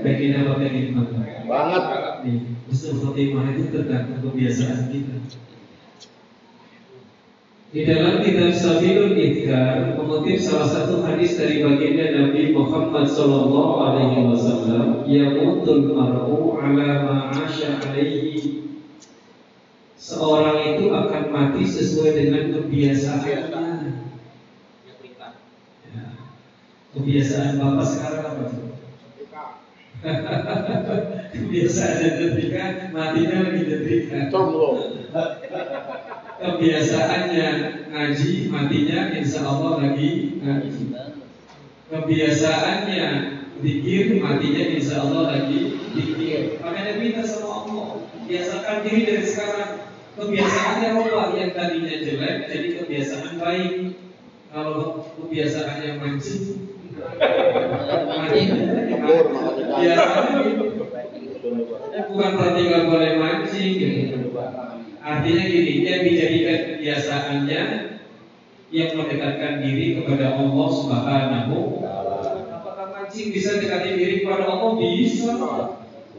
[0.02, 0.52] Yakin apa?
[0.56, 1.22] Apa?
[1.46, 1.84] Banget.
[2.72, 5.16] Husnul khatimah itu tergantung kebiasaan kita
[7.72, 14.28] di dalam kitab Sabilul Idkar mengutip salah satu hadis dari baginda Nabi Muhammad Sallallahu Alaihi
[14.28, 18.68] Wasallam, "Yamutul mar'u ala ma'asya alaihi."
[19.96, 23.40] Seorang itu akan mati sesuai dengan kebiasaannya.
[25.96, 26.06] Ya.
[26.92, 28.68] Kebiasaan bapak sekarang apa tuh?
[31.32, 34.28] Kebiasaan nyetrika, matinya lagi nyetrika.
[34.28, 34.92] Combro.
[36.42, 37.48] Kebiasaannya
[37.96, 40.84] ngaji, matinya insya Allah lagi ngaji.
[41.88, 43.06] Kebiasaannya
[43.64, 46.60] dikir, matinya insya Allah lagi dikir.
[46.60, 47.88] Makanya minta sama Allah,
[48.28, 49.72] biasakan diri dari sekarang.
[50.20, 53.96] Kebiasaannya Allah yang tadinya jelek, jadi kebiasaan baik.
[54.52, 56.61] Kalau kebiasaannya mancing,
[58.08, 59.16] mancing, gitu.
[62.12, 64.18] bukan berarti nggak boleh mancing gitu.
[65.02, 67.62] Artinya gini, dia dijadikan kebiasaannya
[68.72, 71.82] yang mendekatkan diri kepada Allah Subhanahu
[72.54, 74.78] Apakah mancing bisa dekati diri kepada Allah?
[74.78, 75.34] Bisa.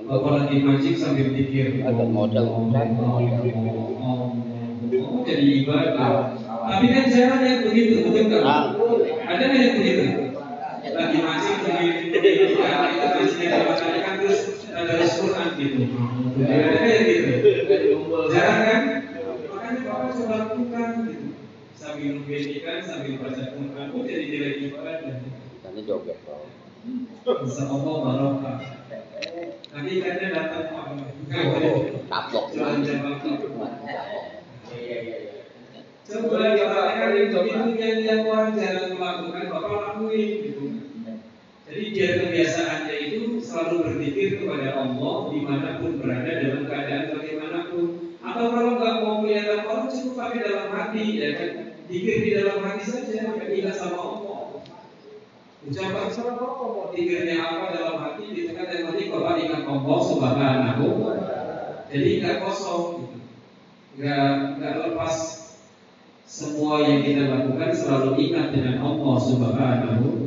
[0.02, 1.86] Apalagi mancing sambil pikir.
[1.86, 2.46] Ada modal,
[4.92, 6.36] Oh, jadi ibadah.
[6.42, 8.74] Tapi kan jarang yang begitu, betul kan?
[9.30, 10.31] Ada yang begitu?
[10.92, 11.80] Lagi mancing kita
[12.52, 13.58] mancing kita
[14.04, 14.40] kan terus
[14.72, 15.76] ada Quran gitu.
[16.36, 17.96] Gitu?
[18.32, 18.82] Jarang kan?
[19.48, 21.26] Makanya bapak coba lakukan gitu.
[21.72, 25.16] Sambil menggelikan, sambil baca Quran, oh jadi nilai ibadah.
[25.64, 26.46] Tadi joget bro.
[27.42, 28.58] Insya Allah barokah.
[29.72, 30.86] Nanti ikannya datang Pak.
[32.10, 32.44] Kapok.
[32.52, 33.16] Jualan jambang
[36.02, 40.61] Coba dikatakan itu yang yang jarang melakukan, bapak lakuin gitu.
[41.72, 47.86] Jadi biar kebiasaannya itu selalu berpikir kepada Allah di mana pun berada dalam keadaan bagaimanapun.
[48.20, 51.52] Atau kalau nggak mau kelihatan orang cukup pakai dalam hati, ya kan?
[51.88, 54.40] Dikir di dalam hati saja, ingat sama Allah.
[55.64, 59.98] Ucapan salah apa mau dikirnya apa dalam hati, di tengah dalam hati bapak ingat Allah
[60.04, 60.86] Subhanahu.
[61.88, 63.16] Jadi nggak kosong,
[63.96, 65.16] nggak nggak lepas
[66.28, 70.22] semua yang kita lakukan selalu ingat dengan Allah Subhanahu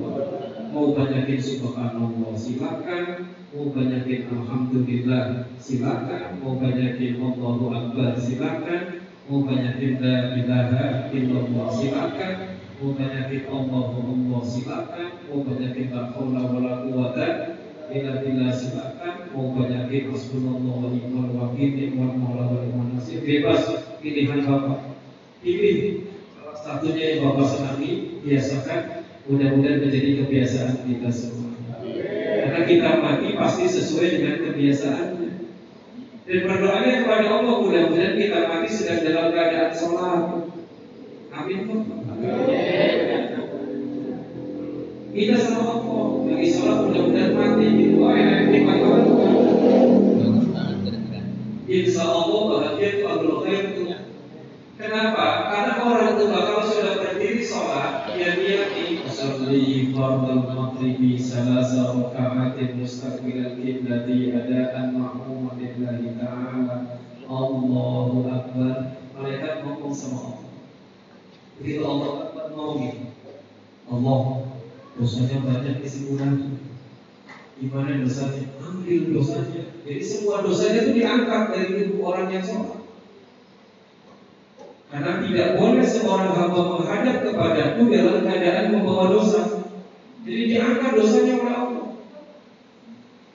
[0.76, 10.04] Mau banyakin subhanallah silakan, mau banyakin alhamdulillah silakan, mau banyakin Allahu akbar silakan, mau banyakin
[10.04, 17.56] la ilaha illallah silakan, mau banyakin Allahu Allah silakan, mau banyakin la haula wala quwata
[17.96, 23.24] illa billah silakan, mau banyakin hasbunallah wa ni'mal wakil, ni'mal maula wa ni'mal nasir.
[23.24, 23.64] Bebas
[24.04, 24.92] pilihan Bapak.
[25.40, 26.04] Pilih.
[26.36, 31.58] Salah satunya yang Bapak senangi, biasakan mudah-mudahan menjadi kebiasaan kita semua.
[32.46, 35.32] Karena kita mati pasti sesuai dengan kebiasaannya.
[36.26, 40.24] Dan berdoanya kepada Allah mudah-mudahan kita mati sedang dalam keadaan sholat.
[41.34, 41.60] Amin.
[45.16, 47.96] Kita sama Allah lagi sholat mudah-mudahan mati gitu.
[48.06, 49.06] Oh, enak nikmat banget.
[51.66, 53.75] Insya Allah bahagia abdul khair.
[54.86, 55.50] Kenapa?
[55.50, 63.58] Karena orang itu kalau sudah berdiri sholat, dia niyati usalli fardal maghribi salasa raka'atin mustaqbilal
[63.58, 67.02] qiblati adaan ma'mum lillahi ta'ala.
[67.26, 69.02] Allahu akbar.
[69.18, 70.54] Malaikat ngomong sama Allah.
[71.58, 73.02] Begitu Allah akbar ngomong gitu.
[73.90, 74.22] Allah,
[75.02, 76.62] dosanya banyak kesimpulan.
[77.58, 78.54] Gimana dosanya?
[78.62, 79.66] Ambil dosanya.
[79.82, 82.85] Jadi semua dosanya itu diangkat dari tubuh orang yang sholat.
[84.96, 89.68] Karena tidak boleh seorang hamba menghadap kepadaku dalam keadaan membawa dosa.
[90.24, 91.88] Jadi diangkat dosanya oleh Allah.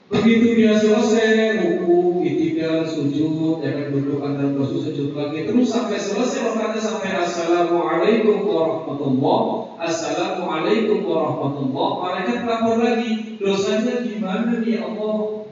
[0.09, 5.45] Begitu dia selesai ruku, itikal, sujud, jangan duduk antara dua sujud lagi.
[5.45, 9.41] Terus sampai selesai rakaatnya sampai Assalamualaikum warahmatullah,
[9.85, 11.89] Assalamualaikum warahmatullah.
[12.01, 15.45] Malaikat lapor lagi, dosanya gimana nih Allah?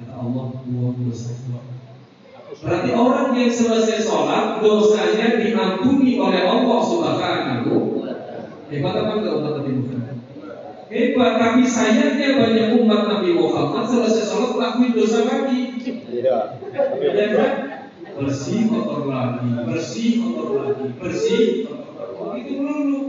[0.00, 1.77] Kata Allah, buang dosanya.
[2.48, 8.00] Berarti orang yang selesai sholat dosanya diampuni oleh Allah Subhanahu.
[8.72, 10.16] Hebat apa enggak umat Nabi Muhammad?
[10.88, 15.76] Hebat, tapi sayangnya banyak umat Nabi Muhammad selesai sholat lakuin dosa lagi.
[16.08, 16.38] Iya.
[16.96, 17.52] Ya kan?
[18.18, 22.40] Bersih kotor lagi, bersih kotor lagi, bersih kotor lagi.
[22.48, 23.00] Itu dulu.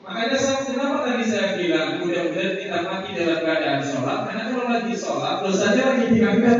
[0.00, 4.94] Makanya saya, kenapa tadi saya bilang mudah-mudahan kita mati dalam keadaan sholat Karena kalau lagi
[4.96, 6.58] sholat dosanya lagi diangkat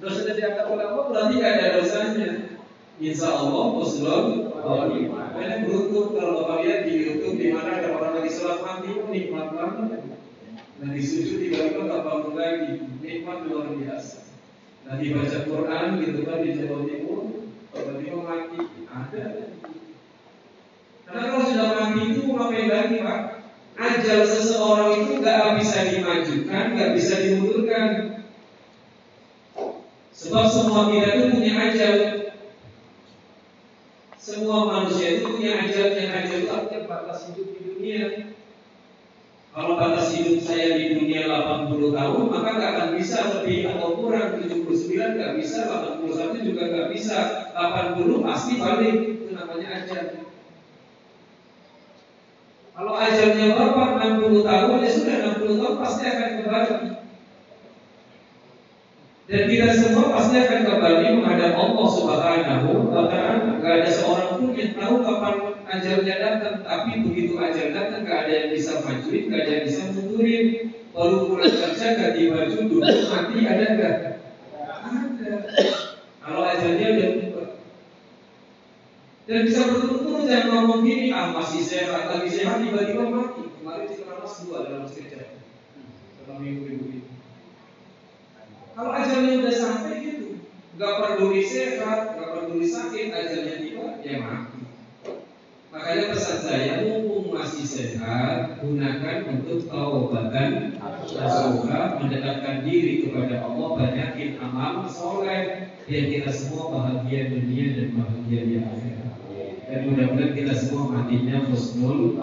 [0.00, 2.30] Dosanya diangkat oleh Allah berarti gak ada dosanya.
[3.00, 4.24] Insya Allah muslim
[4.60, 9.56] Karena beruntung kalau Bapak lihat di Youtube di mana ada orang lagi sholat mati nikmat
[9.56, 10.04] banget.
[10.80, 12.72] Lagi sujud tiba-tiba tak bangun lagi
[13.04, 14.20] Nikmat luar biasa.
[14.88, 17.20] Lagi baca Quran gitu kan di Jawa Timur
[17.72, 18.58] Tiba-tiba mati.
[18.88, 19.24] Ada.
[21.08, 23.20] Karena kalau sudah mati itu ngapain lagi pak?
[23.80, 28.19] Ajal seseorang itu nggak bisa dimajukan, nggak bisa dimundurkan.
[30.20, 31.96] Sebab semua kita itu punya ajal.
[34.20, 38.02] Semua manusia itu punya ajal yang ajal itu artinya batas hidup di dunia.
[39.56, 44.36] Kalau batas hidup saya di dunia 80 tahun, maka nggak akan bisa lebih atau kurang
[44.44, 47.18] 79 nggak bisa, 81 juga nggak bisa,
[47.56, 48.96] 80 pasti balik.
[49.24, 50.04] Itu namanya ajal.
[52.76, 53.88] Kalau ajalnya Bapak
[54.20, 57.00] 60 tahun, ya sudah 60 tahun pasti akan kembali.
[59.30, 63.62] Dan kita semua pasti akan kembali menghadap Allah Subhanahu wa taala.
[63.62, 65.34] Gak ada seorang pun yang tahu kapan
[65.70, 69.82] ajalnya datang, tapi begitu ajal datang gak ada yang bisa majuin, gak ada yang bisa
[69.94, 70.46] mundurin.
[70.90, 73.96] Baru pulang kerja ganti baju dulu mati ada nggak?
[74.66, 75.32] Ada.
[76.18, 77.10] Kalau ajalnya udah
[79.30, 83.46] dan bisa betul-betul jangan ngomong gini, ah masih sehat, lagi sehat tiba-tiba mati.
[83.46, 85.38] Kemarin di kelas dua dalam kerja.
[86.18, 87.09] Dalam minggu-minggu ini.
[88.80, 90.40] Kalau ajalnya udah sampai gitu,
[90.80, 94.60] nggak peduli sehat, nggak peduli sakit, ajalnya tiba, ya mati.
[95.68, 104.40] Makanya pesan saya, mumpung masih sehat, gunakan untuk taubatan nasuha, mendekatkan diri kepada Allah, banyakin
[104.40, 109.12] amal soleh, biar kita semua bahagia dunia dan bahagia di akhirat.
[109.68, 112.16] Dan mudah-mudahan kita semua matinya husnul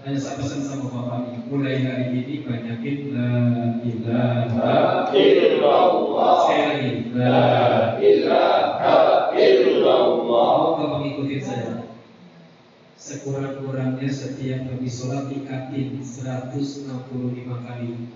[0.00, 3.36] Dan saya pesan sama Bapak Mulai hari ini banyakin La
[3.84, 6.32] ilaha illallah.
[6.48, 7.44] Sekali lagi La
[8.00, 8.96] ilaha
[9.36, 10.00] illallah.
[10.80, 11.84] Mau ikutin saya
[12.96, 16.80] Sekurang-kurangnya setiap habis sholat tingkatin 165
[17.44, 18.08] kali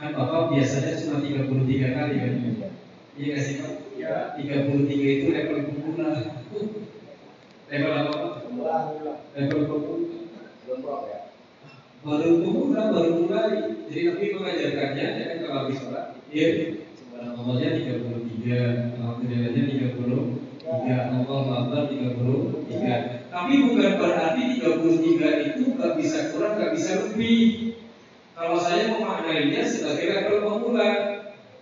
[0.00, 2.34] Kan Bapak biasanya cuma 33 kali kan
[3.20, 3.72] Iya gak sih Pak?
[4.00, 4.32] Ya.
[4.40, 6.40] 33 itu level pemula
[7.68, 8.32] Level apa Pak?
[9.36, 10.13] Level pemula
[10.82, 11.18] Belum ya?
[12.04, 13.56] baru pemula baru mulai.
[13.88, 16.06] Jadi Nabi mengajarkannya ya kan kalau habis sholat.
[16.28, 16.48] Ya
[17.14, 19.62] Allahnya 33 Alhamdulillahnya
[19.96, 27.74] 33 Allah Akbar 33 tapi bukan berarti 33 itu gak bisa kurang gak bisa lebih.
[28.34, 30.90] Kalau saya memaknainya sebagai level pemula.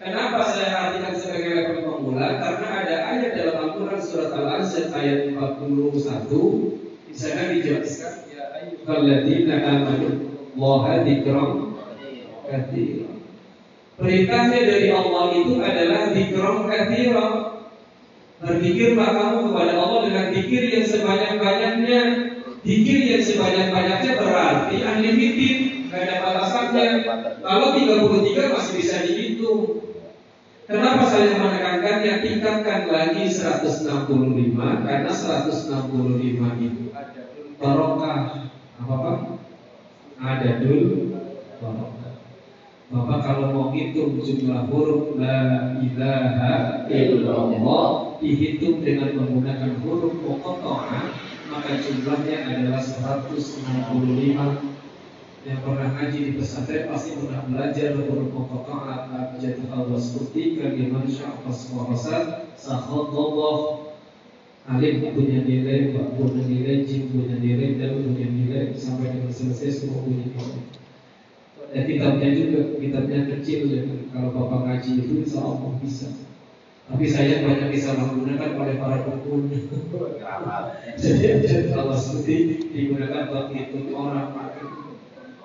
[0.02, 2.42] Kenapa saya artikan sebagai level pemula?
[2.42, 8.21] Karena ada ayat dalam Al-Quran surat Al-Anzal ayat 41 di sana dijelaskan
[8.82, 10.08] ayyuhalladzina amanu
[10.58, 11.50] Allaha dzikram
[12.50, 13.08] katsira.
[13.96, 17.26] Perintahnya dari Allah itu adalah dzikram katsira.
[18.42, 22.00] Berzikirlah kamu kepada Allah dengan zikir yang sebanyak-banyaknya.
[22.62, 25.58] Zikir yang sebanyak-banyaknya berarti unlimited,
[25.90, 26.86] gak ada batasannya.
[27.42, 29.62] Kalau 33 masih bisa dihitung.
[30.66, 32.22] Kenapa saya menekankannya?
[32.22, 33.86] Tingkatkan lagi 165
[34.58, 37.22] karena 165 itu ada
[37.58, 38.51] barokah.
[38.82, 39.18] Apa Pak?
[40.18, 41.14] Ada dulu.
[42.92, 51.08] Bapak kalau mau hitung jumlah huruf la ilaha illallah dihitung dengan menggunakan huruf muqatta'ah
[51.48, 53.32] maka jumlahnya adalah 165
[55.48, 61.96] yang pernah ngaji di pesantren pasti pernah belajar huruf muqatta'ah abjad al-wasfuti kaliman sya'fas wa
[62.60, 63.91] sakhadallah
[64.62, 69.70] Alif punya nilai, Ba punya nilai, Jim punya nilai, dan punya nilai sampai dengan selesai
[69.74, 70.62] semua punya nilai.
[71.72, 73.80] Dan kitabnya juga, kitabnya kecil ya.
[74.14, 76.08] Kalau bapak ngaji itu insya Allah bisa.
[76.86, 79.48] Tapi saya banyak disalahgunakan oleh para dukun.
[81.00, 82.36] Jadi Allah seperti
[82.70, 84.30] digunakan buat itu orang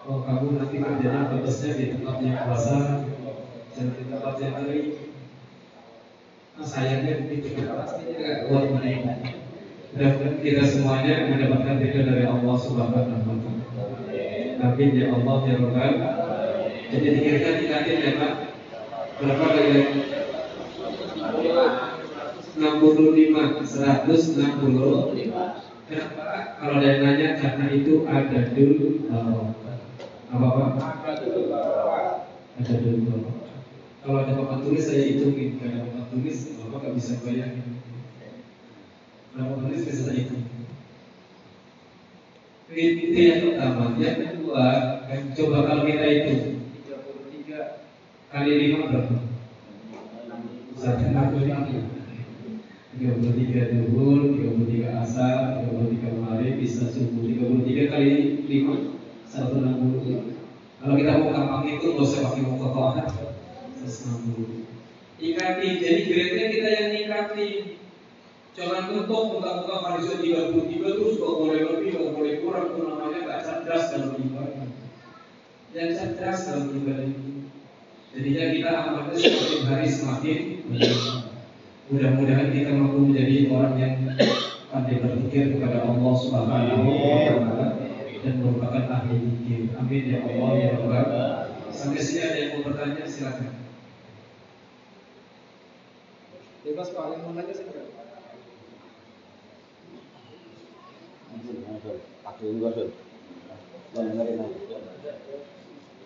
[0.07, 3.03] Oh kamu nanti kerjanya bagusnya di tempat yang puasa
[3.76, 4.63] dan di tempat yang kering.
[4.63, 4.66] Nah,
[6.66, 8.66] sayangnya begitu pastinya nggak kuat.
[9.97, 10.14] Dan
[10.45, 13.49] kita semuanya mendapatkan ridho dari Allah Subhanahu wa taala.
[14.58, 15.93] Amin ya Allah ya Rabbal.
[16.88, 18.34] Jadi dikirakan tingkatin ya Pak.
[19.18, 19.82] Berapa kali?
[22.58, 26.26] 65 165 Kenapa?
[26.60, 29.08] Kalau ada yang nanya karena itu ada dulu
[30.34, 30.70] apa Pak?
[32.60, 33.47] Ada dulu
[34.08, 37.76] Kalau ada papan tulis saya hitungin Kalau ada papan tulis Bapak nggak bisa bayangin
[39.36, 40.47] Kalau papan tulis bisa saya hitung
[42.72, 43.99] Itu yang pertama.
[43.99, 44.64] Yang kedua,
[45.12, 46.36] kan, coba kalau kita itu
[46.88, 47.84] 33
[48.32, 49.16] kali 5 berapa?
[50.76, 51.64] Satu enam puluh lima.
[51.68, 58.12] 33 duhur, 33 asar, 33 maghrib, bisa subuh 33 kali
[58.47, 60.36] 5 160
[60.80, 62.68] Kalau kita mau gampang itu nggak usah pakai muka
[63.86, 64.65] 160
[65.17, 67.49] Ikati, jadi grade kita yang ikati
[68.57, 73.41] Jangan bentuk muka-muka farisio 33 terus gak boleh lebih, gak boleh kurang Itu namanya gak
[73.45, 74.65] cerdas dalam ibadah
[75.73, 77.32] Yang cerdas dalam ibadah itu
[78.17, 80.39] Jadinya kita amalnya semakin hari semakin
[81.88, 83.93] Mudah-mudahan kita mampu menjadi orang yang
[84.67, 87.67] pandai berpikir kepada Allah Subhanahu wa taala
[88.19, 89.71] dan merupakan ahli zikir.
[89.80, 91.07] Amin ya Allah ya Rabbal.
[91.71, 93.66] Sampai sini ada yang mau bertanya silakan.
[96.68, 97.88] Bebas Pak, yang mau nanya silakan.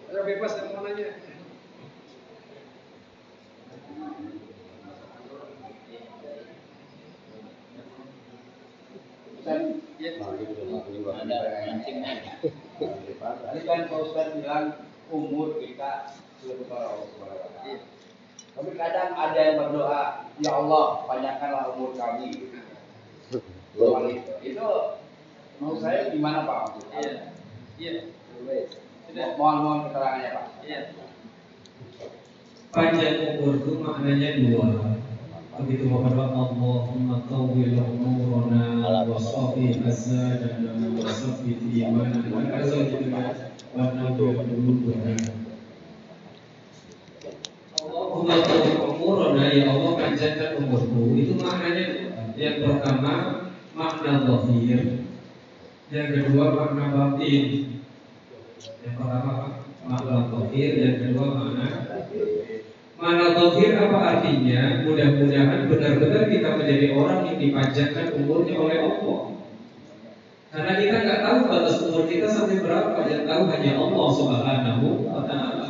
[0.05, 1.17] Ayo bebas yang mau nanya.
[9.97, 10.11] Iya.
[13.17, 14.77] Tadi kan Pak Ustaz bilang
[15.09, 17.81] umur kita Subhanahu wa taala.
[18.51, 22.31] Tapi kadang ada yang berdoa, ya Allah panjangkanlah umur kami.
[23.71, 23.87] Itu,
[24.43, 24.67] itu
[25.59, 26.79] menurut saya gimana Pak?
[26.95, 27.35] Iya.
[27.75, 27.91] Iya.
[29.11, 30.47] Mo- Mohon mohon keterangannya Pak.
[30.63, 30.79] Iya.
[32.71, 34.67] Panjang umur itu maknanya dua.
[35.61, 43.19] Begitu kepada Allahumma tawwil umurana wa safi azadana wa safi imanana wa azadana
[43.75, 45.15] wa nawwir qulubana.
[47.83, 48.90] Allahumma tawwil
[49.31, 51.15] umurana ya Allah panjangkan umurku.
[51.15, 51.85] Itu maknanya.
[52.35, 53.13] Yang pertama
[53.71, 55.07] makna zahir.
[55.87, 57.45] Yang kedua makna batin.
[58.83, 59.33] Yang pertama
[59.87, 61.67] makna zahir, yang kedua makna
[63.01, 64.85] Mana tauhid apa artinya?
[64.85, 69.21] Mudah-mudahan benar-benar kita menjadi orang yang dipanjangkan umurnya oleh Allah.
[70.53, 75.25] Karena kita nggak tahu batas umur kita sampai berapa, yang tahu hanya Allah Subhanahu wa
[75.25, 75.60] taala.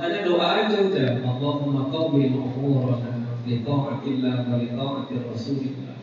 [0.00, 6.00] Makanya doa aja udah, Allahumma qawwil umurana li ta'atillah wa li ta'ati rasulillah.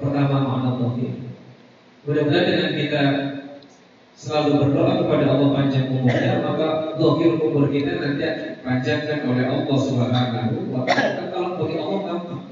[0.00, 1.28] Pertama makna tauhid.
[2.08, 3.02] Mudah-mudahan dengan kita
[4.16, 8.24] selalu berdoa kepada Allah panjang umurnya, maka dohir umur kita nanti
[8.64, 11.28] panjangkan oleh Allah Subhanahu wa taala.
[11.36, 12.44] Kalau bagi Allah gampang.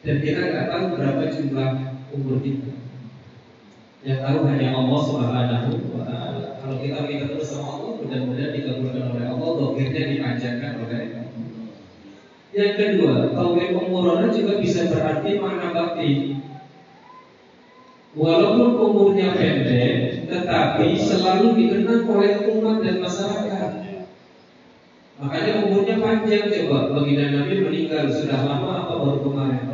[0.00, 1.70] Dan kita nggak tahu berapa jumlah
[2.08, 2.72] umur kita.
[4.00, 6.56] Yang tahu hanya Allah Subhanahu wa taala.
[6.66, 11.26] Kalau kita minta terus sama Allah, mudah-mudahan dikabulkan oleh Allah, dohirnya dipanjangkan oleh Allah.
[12.76, 16.44] Yang kedua, tauhid umurana juga bisa berarti makna batin.
[18.16, 23.70] Walaupun umurnya pendek, tetapi selalu dikenang oleh umat dan masyarakat.
[25.16, 26.92] Makanya umurnya panjang coba.
[26.92, 29.72] Baginda Nabi meninggal sudah lama apa baru kemarin?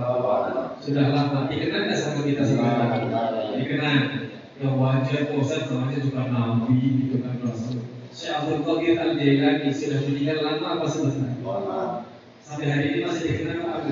[0.78, 1.50] Sudah lama.
[1.50, 3.10] Dikenang nggak sama kita sekarang?
[3.58, 4.30] Dikenang.
[4.62, 7.82] Ya wajar Ustaz namanya juga Nabi gitu kan Rasul.
[8.14, 11.34] Syekh Abdul Qadir Al Jailani sudah meninggal lama apa sebentar?
[12.42, 13.88] Sampai hari ini masih dikenang apa?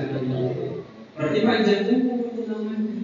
[1.17, 2.95] Berarti panjang umur namanya.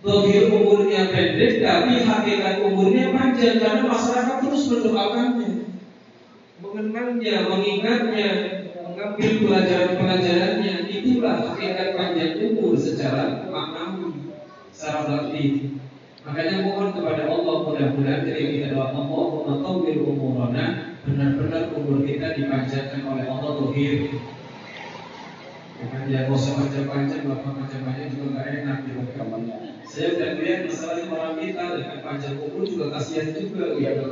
[0.00, 5.70] Dohir umurnya pendek tapi hakikat umurnya panjang karena masyarakat terus mendoakannya
[6.60, 8.30] mengenangnya, mengingatnya,
[8.84, 14.32] mengambil pelajaran-pelajarannya itulah hakikat panjang umur secara maknawi,
[14.70, 15.80] secara batin.
[16.20, 23.00] Makanya mohon kepada Allah mudah-mudahan ketika kita doa Allahumma tawwil umurana benar-benar umur kita dipanjangkan
[23.08, 24.12] oleh Allah dohir.
[25.80, 29.00] Bukan ya nggak usah panjang-panjang, bapak panjang-panjang juga nggak enak gitu.
[29.88, 34.06] Saya udah lihat masalah orang kita dengan panjang umur juga kasihan juga gitu.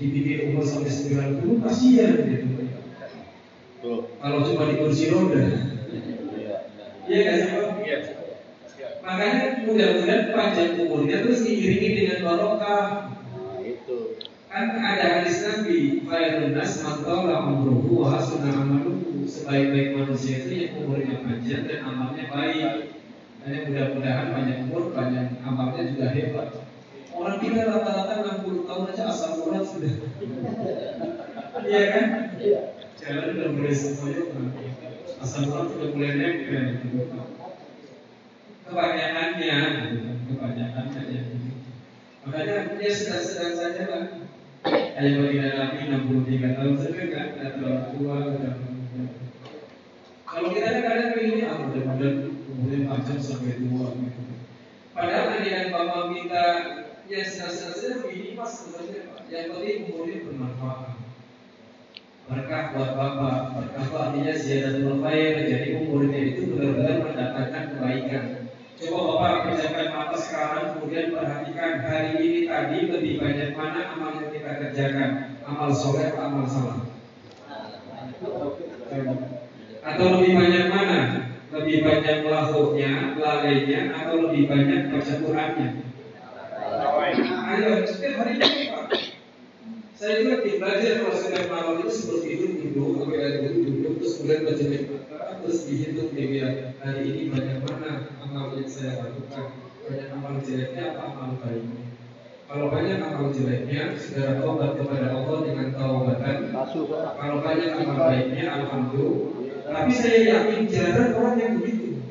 [0.00, 2.48] Dibikin umur sampai 90 kasihan gitu.
[4.18, 5.42] Kalau cuma di kursi roda.
[7.06, 7.50] Iya nggak sih?
[7.86, 7.98] Iya.
[9.00, 13.19] Makanya mudah-mudahan panjang umurnya terus diiringi dengan barokah.
[14.50, 19.22] Kan ada hadis Nabi, Khairun nas man tala umruhu wa hasuna amaluhu.
[19.22, 22.98] Sebaik-baik manusia itu yang umurnya panjang dan amalnya baik.
[23.46, 26.66] Hanya mudah-mudahan panjang umur, panjang amalnya juga hebat.
[27.14, 29.94] Orang kita rata-rata 60 tahun aja asal urat sudah.
[31.62, 32.06] Iya kan?
[32.98, 34.22] Jalan udah mulai semuanya
[35.22, 36.66] asal urat sudah mulai nempel.
[38.66, 39.58] Kebanyakannya,
[40.26, 41.22] kebanyakannya ya.
[42.26, 44.04] Makanya dia sedang-sedang saja lah.
[44.60, 48.16] Ayah baginda Nabi 63 tahun saja kan, tidak terlalu tua.
[48.36, 48.54] udah.
[50.30, 54.22] Kalau kita kan kadang begini, ah mudah-mudahan umurnya panjang sampai tua gitu.
[54.94, 56.44] Padahal dengan bapak kita
[57.10, 59.20] ya senang-senang ini pas sebenarnya Pak.
[59.26, 60.80] Yang penting umurnya bermanfaat.
[62.30, 65.34] Berkah buat bapak, berkah Pak, artinya ziyadatul khair.
[65.50, 68.24] Jadi umurnya itu benar-benar mendatangkan kebaikan.
[68.80, 74.29] Coba bapak pejamkan mata sekarang, kemudian perhatikan hari ini tadi lebih banyak mana amal yang
[74.80, 75.12] kita kerjakan,
[75.44, 76.78] amal soleh atau amal salah.
[79.84, 81.00] Atau lebih banyak mana?
[81.50, 85.68] Lebih banyak lahuknya, lalainya, atau lebih banyak baca Qurannya?
[87.50, 88.84] Ayo, setiap hari ini Pak.
[90.00, 94.48] Saya juga belajar kalau setiap malam itu seperti itu duduk, sampai dulu duduk, terus kemudian
[94.48, 94.64] baca
[95.40, 101.02] terus dihitung dia hari ini banyak mana amal yang saya lakukan, banyak amal jeleknya apa
[101.04, 101.79] amal baiknya.
[102.50, 106.50] Kalau banyak amal jeleknya, segera tobat kepada Allah dengan taubatan.
[106.50, 109.70] Kalau banyak amal baiknya, alhamdulillah.
[109.70, 112.02] Tapi saya yakin jarang orang yang begitu.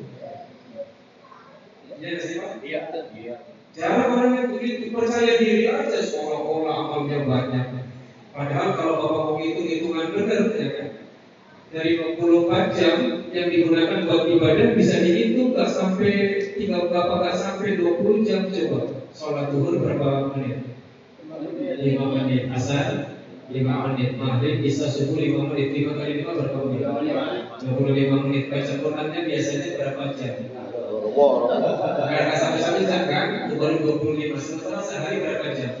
[2.00, 2.64] Iya sih Pak?
[2.64, 2.80] Iya.
[3.12, 3.36] Iya.
[3.76, 7.66] Jarang orang yang begitu percaya diri aja seolah-olah amalnya banyak.
[8.32, 10.88] Padahal kalau bapak mau hitung hitungan benar ya kan.
[11.70, 12.96] Dari 24 jam
[13.28, 18.99] yang digunakan buat ibadah bisa dihitung nggak sampai tiga berapa nggak sampai 20 jam coba.
[19.20, 20.80] Sholat duhur berapa menit?
[21.28, 23.20] 5 menit asar
[23.52, 26.88] 5 menit maghrib bisa subuh 5 menit 5 kali 5 berapa menit?
[27.60, 30.36] 25 menit baca Qurannya biasanya berapa jam?
[32.00, 33.28] Karena sampai-sampai kan,
[33.60, 35.72] baru 25 Sementara sehari berapa jam?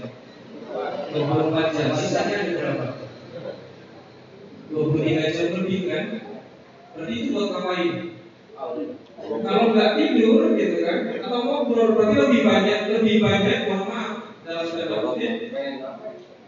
[1.16, 2.86] 24 jam, sisanya ada berapa?
[4.68, 6.04] 23 jam lebih kan?
[6.92, 8.20] Berarti itu buat ngapain?
[9.30, 14.12] Kalau nggak tidur gitu kan, atau ngobrol berarti lebih banyak, lebih banyak mohon maaf
[14.42, 15.34] dalam tanda kutip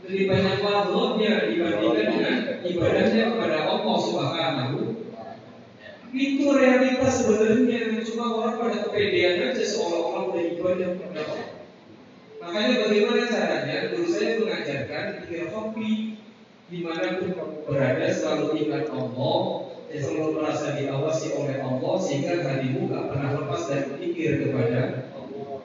[0.02, 4.78] lebih banyak wazofnya dibandingkan dengan ibadahnya kepada Allah Subhanahu
[6.12, 11.48] itu realitas sebenarnya cuma orang pada kepedean aja seolah-olah udah ibadah kepada Allah.
[12.42, 13.76] Makanya bagaimana caranya?
[13.94, 16.20] Guru saya mengajarkan pikir kopi
[16.68, 22.40] di mana pun kamu berada selalu ingat Allah dan selalu merasa diawasi oleh Allah sehingga
[22.40, 25.60] hatimu gak pernah lepas dari pikir kepada Allah.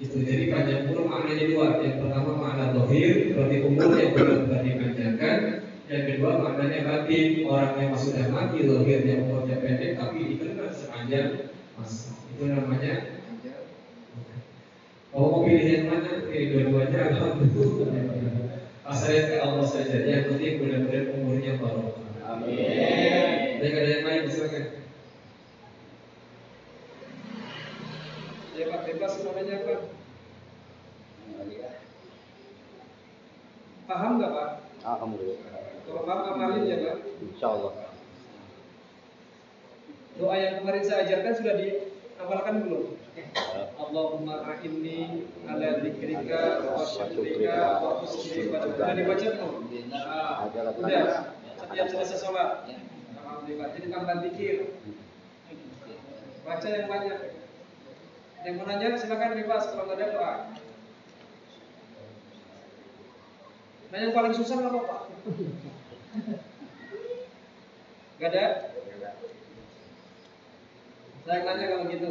[0.00, 1.84] Itu jadi panjang umur maknanya dua.
[1.84, 5.36] Yang pertama makna dohir berarti umur yang benar-benar dipanjangkan.
[5.84, 12.16] Yang kedua maknanya batin orang yang sudah mati dohirnya umurnya pendek tapi dikenal sepanjang masa.
[12.32, 13.20] Itu namanya
[15.14, 16.26] Oh, mau pilih yang mana?
[16.26, 18.58] Pilih dua-duanya alhamdulillah.
[18.82, 20.02] Pasrah ke Allah saja.
[20.02, 22.03] Yang penting benar-benar umurnya barokah.
[22.34, 23.62] Amin.
[23.62, 24.64] Baik ada yang lain silakan.
[28.54, 29.80] Ya Pak, bebas namanya Pak.
[33.84, 34.50] Paham nggak Pak?
[34.82, 35.38] Alhamdulillah.
[35.84, 36.98] Kalau paham amalin ya Pak.
[37.22, 37.72] Insya Allah.
[40.14, 42.84] Doa yang kemarin saya ajarkan sudah diamalkan belum?
[43.78, 48.74] Allahumma a'inni ala dzikrika wa syukrika wa husni ibadatika.
[48.74, 49.54] Sudah dibaca belum?
[49.90, 51.43] Nah, udah.
[51.74, 52.70] Setiap selesai sholat.
[53.18, 53.74] Alhamdulillah.
[53.74, 54.78] Jadi tambah zikir.
[56.46, 57.18] Baca yang banyak.
[58.46, 60.34] Yang mau nanya silakan bebas kalau nggak ada doa.
[63.90, 65.02] Nah yang paling susah apa Pak?
[68.22, 68.46] Gak ada?
[71.26, 72.10] Saya nanya kalau gitu.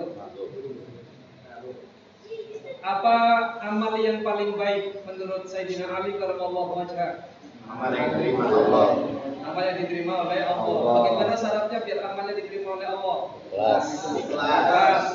[2.83, 3.15] Apa
[3.63, 7.32] amal yang paling baik menurut Sayyidina Ali kalau Allah wajah?
[7.73, 8.87] Amal yang diterima Allah.
[9.49, 10.61] Amal yang diterima oleh Allah.
[10.61, 10.93] Allah.
[10.93, 13.17] Bagaimana syaratnya biar amalnya diterima oleh Allah?
[13.49, 13.87] Ikhlas.
[14.13, 15.05] Ikhlas.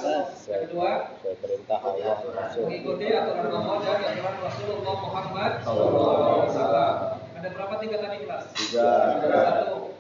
[0.51, 0.91] Yang kedua,
[1.23, 2.15] perintah Allah
[2.59, 6.95] mengikuti aturan Allah dan aturan Rasulullah Muhammad Sallallahu alaihi wasallam.
[7.39, 8.45] Ada berapa tingkatan ikhlas?
[8.59, 8.91] Tiga.
[9.23, 9.95] Satu,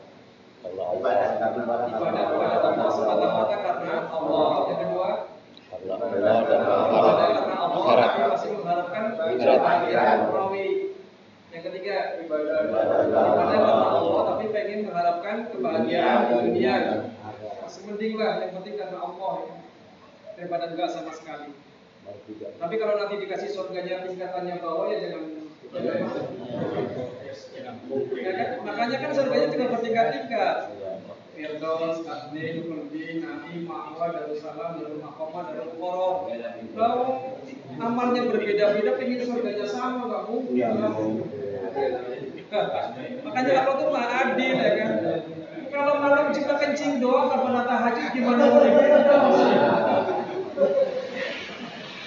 [0.66, 1.11] Allah Allah.
[1.38, 4.50] ibadah kepada Allah semata-mata karena Allah.
[4.66, 5.09] Yang kedua,
[5.78, 9.02] Allah Allah dan ibadah karena Allah tapi masih mengharapkan
[9.38, 10.18] Akhirat.
[11.59, 16.74] Yang ketiga, ibadah karena Allah tapi pengen mengharapkan kebahagiaan di dunia.
[17.66, 19.54] Masih mending lah, yang penting karena Allah ya.
[20.38, 21.50] Daripada enggak sama sekali.
[22.62, 25.22] Tapi kalau nanti dikasih surganya tingkatannya bawah ya jangan
[27.59, 28.48] Ya kan?
[28.62, 30.56] Makanya kan surganya juga bertingkat-tingkat.
[31.38, 36.30] Firdaus, Adnin, Khuldi, Nabi, Ma'wa, Darussalam, Darul Maqamah, Darul Qoro.
[36.74, 37.34] Kalau
[37.78, 41.38] amalnya berbeda-beda pengen surganya sama nggak mungkin.
[43.25, 44.91] Makanya Allah tuh maha adil ya kan.
[45.69, 48.64] Kalau malam juga kencing doang apa tahajud gimana mau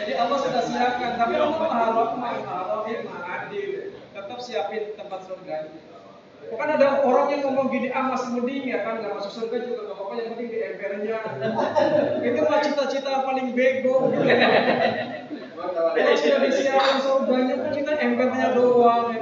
[0.01, 2.09] Jadi Allah sudah siapkan, tapi Allah maha rahmat,
[3.05, 3.93] maha adil.
[4.11, 5.69] Tetap siapin tempat surga.
[6.51, 9.87] Kan ada orang yang ngomong gini, ah masih mending ya kan, nggak masuk surga juga
[9.87, 11.17] nggak apa-apa, yang penting di embernya.
[12.25, 14.09] Itu mah cita-cita paling bego.
[15.61, 19.13] Kalau sudah disiapkan surganya, kan kita embernya doang.
[19.13, 19.21] Ya.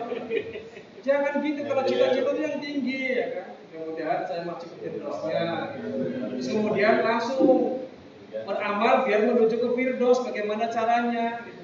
[1.00, 3.48] Jangan gitu, kalau cita-cita itu yang tinggi ya kan.
[3.70, 5.44] Mudah-mudahan saya masuk ke Firdausnya.
[6.36, 7.86] Terus kemudian langsung
[8.30, 11.48] beramal biar menuju ke Firdaus, bagaimana caranya.
[11.48, 11.64] Gitu.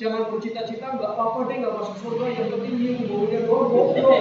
[0.00, 4.16] Jangan bercita-cita nggak apa-apa deh nggak masuk surga yang penting doang goblok.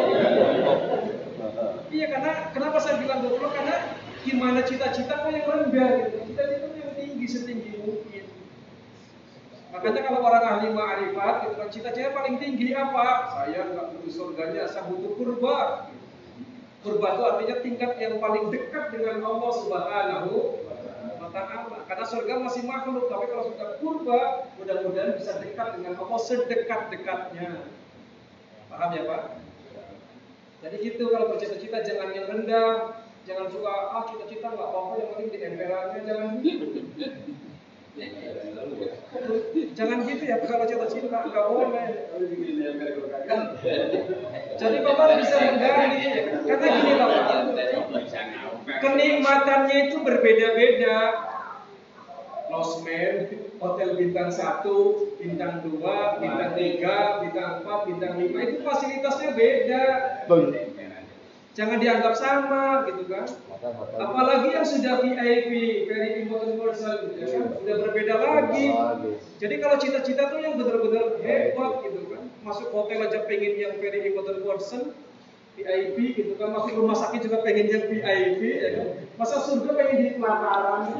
[1.89, 3.95] Iya karena kenapa saya bilang goblok karena
[4.27, 6.17] gimana cita-cita kok yang rendah gitu.
[6.31, 7.98] Cita-cita yang tinggi setinggi mungkin.
[9.79, 13.31] Makanya kalau orang ahli ma'rifat gitu kan cita-cita paling tinggi apa?
[13.31, 15.87] Saya nggak butuh surganya, saya butuh kurba.
[16.83, 20.35] Kurba itu artinya tingkat yang paling dekat dengan Allah Subhanahu
[21.15, 21.79] wa taala.
[21.87, 24.19] Karena surga masih makhluk, tapi kalau sudah kurba,
[24.59, 27.51] mudah-mudahan bisa dekat dengan Allah sedekat-dekatnya.
[28.67, 29.23] Paham ya Pak?
[30.59, 35.31] Jadi gitu kalau bercita-cita jangan yang rendah, jangan suka ah cita-cita nggak apa-apa yang penting
[35.31, 36.31] di emberannya jangan.
[39.75, 41.87] Jangan gitu ya kalau cita-cita nggak boleh.
[44.59, 46.23] Jadi bapak bisa menggali ya.
[46.43, 47.09] karena gini loh.
[48.79, 50.97] Kenikmatannya itu berbeda-beda.
[52.49, 53.29] Losmen,
[53.61, 54.65] hotel bintang 1,
[55.21, 59.85] bintang 2, bintang 3, bintang 4, bintang 5 itu fasilitasnya beda.
[61.59, 63.27] Jangan dianggap sama gitu kan.
[63.99, 65.51] Apalagi yang sudah VIP,
[65.91, 67.59] very important person, ya kan?
[67.59, 68.71] sudah berbeda lagi.
[69.43, 74.07] Jadi kalau cita-cita tuh yang benar-benar hebat gitu kan, masuk hotel aja pengen yang very
[74.07, 74.95] important person,
[75.59, 78.87] VIP gitu kan, masuk rumah sakit juga pengen yang VIP, ya kan?
[79.19, 80.81] Masa surga pengen di pelataran?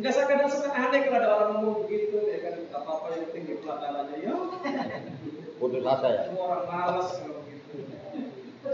[0.00, 3.22] Enggak saya kadang suka aneh kalau ada orang ngomong begitu, ya kan, apa apa yang
[3.28, 4.32] penting di pelatarannya ya.
[5.60, 6.32] Putus asa ya.
[6.32, 7.37] Semua orang malas gitu.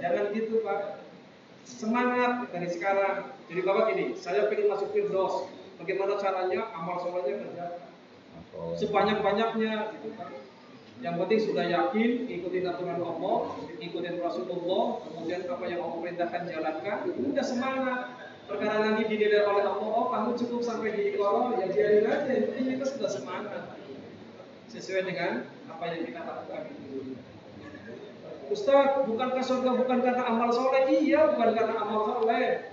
[0.01, 1.05] Jangan gitu Pak.
[1.65, 3.35] Semangat dari sekarang.
[3.49, 5.49] Jadi Bapak gini, saya pengen masuk Firdaus.
[5.81, 6.71] Bagaimana caranya?
[6.73, 7.91] Amal solehnya kerjakan.
[8.79, 10.31] Sebanyak-banyaknya gitu kan.
[11.03, 16.99] Yang penting sudah yakin, ikutin aturan Allah, ikutin Rasulullah, kemudian apa yang Allah perintahkan jalankan,
[17.19, 18.01] udah semangat.
[18.45, 22.33] Perkara nanti dinilai oleh Allah, oh kamu cukup sampai di kolom, ya biarin aja.
[22.49, 23.63] Penting kita sudah semangat.
[24.71, 27.19] Sesuai dengan apa yang kita lakukan itu.
[28.53, 30.85] Ustaz, bukankah surga bukan karena amal soleh?
[30.89, 32.69] Iya, bukan karena amal soleh.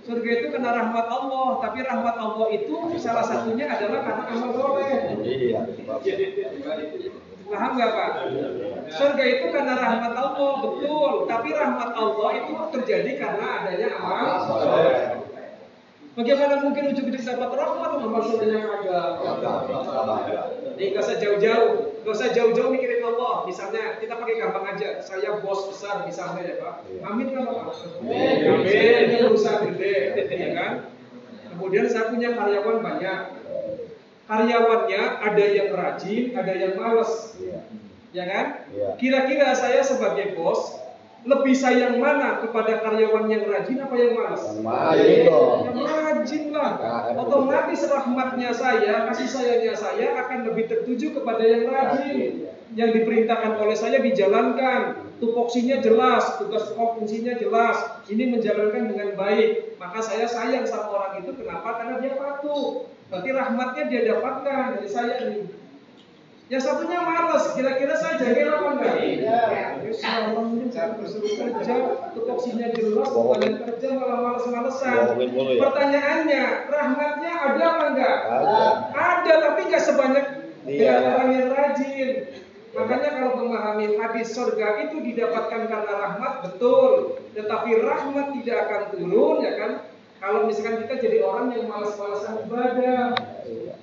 [0.00, 4.90] Surga itu karena rahmat Allah, tapi rahmat Allah itu salah satunya adalah karena amal soleh.
[5.26, 5.60] Iya.
[7.50, 8.10] Paham nggak Pak?
[8.94, 11.12] Surga itu karena rahmat Allah, betul.
[11.26, 15.26] Tapi rahmat Allah itu terjadi karena adanya amal soleh.
[16.10, 19.08] Bagaimana mungkin ujung-ujung dapat rahmat amal solehnya kagak?
[20.78, 23.44] Nih gak usah jauh-jauh, gak usah jauh-jauh mikirin Allah.
[23.44, 26.74] Misalnya kita pakai gampang aja, saya bos besar misalnya ya Pak.
[27.04, 27.76] Amin kan Pak?
[28.00, 28.64] Amin.
[28.64, 30.72] Ini perusahaan gede, ya kan?
[31.52, 33.20] Kemudian saya punya karyawan banyak.
[34.30, 37.34] Karyawannya ada yang rajin, ada yang males,
[38.14, 38.46] ya kan?
[38.70, 38.88] Iya.
[38.94, 40.78] Kira-kira saya sebagai bos
[41.20, 44.42] lebih sayang mana kepada karyawan yang rajin apa yang malas?
[44.56, 46.09] Yang rajin
[46.52, 46.70] lah.
[46.80, 52.50] Nah, kan Otomatis rahmatnya saya, kasih sayangnya saya akan lebih tertuju kepada yang rajin.
[52.78, 55.10] Yang diperintahkan oleh saya dijalankan.
[55.20, 58.00] Tupoksinya jelas, tugas pokok fungsinya jelas.
[58.08, 59.76] Ini menjalankan dengan baik.
[59.76, 61.36] Maka saya sayang sama orang itu.
[61.36, 61.76] Kenapa?
[61.76, 62.88] Karena dia patuh.
[63.10, 65.59] Berarti rahmatnya dia dapatkan dari saya nih.
[66.50, 68.94] Yang satunya malas, kira-kira saya jaga apa enggak?
[68.98, 69.38] Iya.
[69.94, 71.74] Saya disuruh kerja,
[72.10, 73.38] tupoksinya jelas, bukan
[73.70, 75.14] kerja malah males-malesan.
[75.14, 75.62] Ya.
[75.62, 78.16] Pertanyaannya, rahmatnya ada apa enggak?
[78.26, 78.62] Ada.
[78.90, 80.26] Ada, tapi enggak sebanyak
[80.66, 80.90] Iya.
[80.90, 82.10] dengan orang yang rajin.
[82.70, 89.36] Makanya kalau memahami hadis surga itu didapatkan karena rahmat betul, tetapi rahmat tidak akan turun
[89.46, 89.72] ya kan?
[90.18, 93.14] Kalau misalkan kita jadi orang yang malas-malasan ibadah,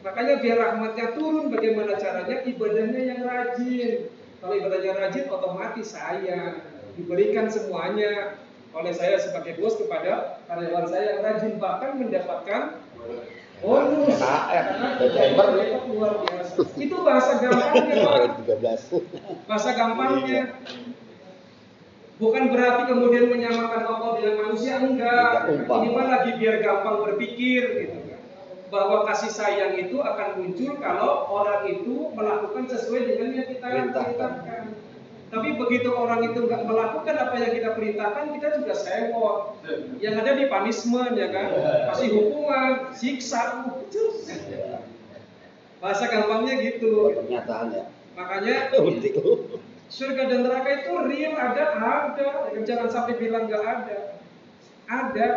[0.06, 2.44] makanya biar rahmatnya turun, bagaimana caranya?
[2.46, 4.10] Ibadahnya yang rajin.
[4.38, 6.62] Kalau ibadahnya rajin, otomatis saya
[6.98, 8.38] diberikan semuanya
[8.78, 12.62] oleh saya sebagai bos kepada karyawan saya yang rajin bahkan mendapatkan
[13.62, 14.22] bonus.
[14.22, 16.54] Karena mereka luar biasa.
[16.78, 18.14] Itu bahasa gampangnya Pak.
[18.14, 19.50] Kemarin 13.
[19.50, 20.42] Bahasa gampangnya.
[22.18, 25.54] Bukan berarti kemudian menyamakan Allah dengan manusia enggak.
[25.54, 27.97] Ini mah lagi biar gampang berpikir gitu.
[28.68, 34.64] Bahwa kasih sayang itu akan muncul kalau orang itu melakukan sesuai dengan yang kita Perintahkan.
[35.28, 39.60] Tapi begitu orang itu nggak melakukan apa yang kita perintahkan, kita juga sewot.
[40.00, 41.50] Yang ada di punishment ya kan,
[41.92, 43.68] kasih hukuman, siksa.
[45.84, 47.12] Bahasa gampangnya gitu.
[47.12, 47.84] Pernyataan ya.
[48.18, 49.62] Makanya Penting lu.
[49.88, 52.28] Surga dan neraka itu real ada, ada.
[52.68, 54.20] Jangan sampai bilang nggak ada.
[54.88, 55.28] Ada.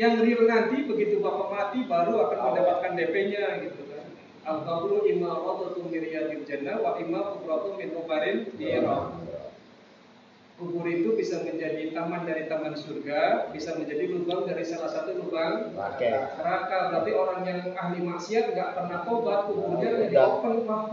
[0.00, 4.04] Yang real nanti begitu bapak mati baru akan mendapatkan DP-nya gitu kan.
[4.48, 9.12] Al-qabru imma rawdatun min riyadil jannah wa imma qubratun min ubarin nira.
[10.56, 15.76] Kubur itu bisa menjadi taman dari taman surga, bisa menjadi lubang dari salah satu lubang
[15.76, 16.80] neraka.
[16.96, 20.84] Berarti orang yang ahli maksiat nggak pernah tobat, kuburnya di open pak.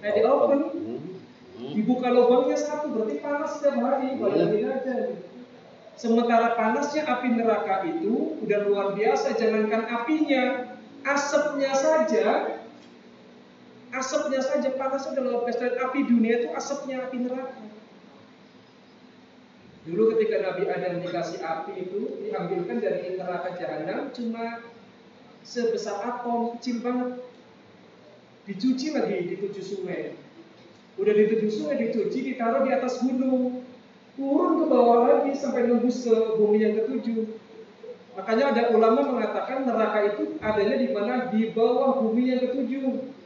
[0.00, 0.60] Kayak di open,
[1.60, 1.76] Hmm.
[1.76, 4.16] dibuka lubangnya satu, berarti panas setiap hari.
[4.16, 4.96] Bayangin aja.
[6.00, 10.72] Sementara panasnya api neraka itu udah luar biasa, jangankan apinya,
[11.04, 12.56] asapnya saja,
[13.92, 15.76] asapnya saja panasnya udah luar biasa.
[15.76, 17.60] Api dunia itu asapnya api neraka.
[19.84, 24.64] Dulu ketika Nabi Adam dikasih api itu diambilkan dari neraka jahanam cuma
[25.44, 27.20] sebesar atom kecil banget.
[28.48, 30.16] Dicuci lagi di tujuh sungai.
[30.96, 33.59] Udah di tujuh sungai dicuci ditaruh di atas gunung.
[34.20, 37.40] Turun ke bawah lagi sampai nembus ke bumi yang ketujuh.
[38.20, 43.16] Makanya ada ulama mengatakan neraka itu adanya di mana di bawah bumi yang ketujuh.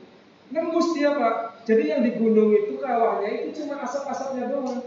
[0.54, 1.66] Nembus dia pak.
[1.66, 4.86] Jadi yang di gunung itu kawahnya itu cuma asap-asapnya doang.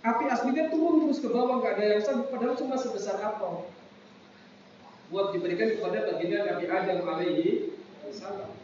[0.00, 3.68] Api aslinya turun terus ke bawah nggak ada yang sanggup padahal cuma sebesar atom.
[5.12, 7.76] Buat diberikan kepada baginda Nabi Adam alaihi
[8.08, 8.56] salam.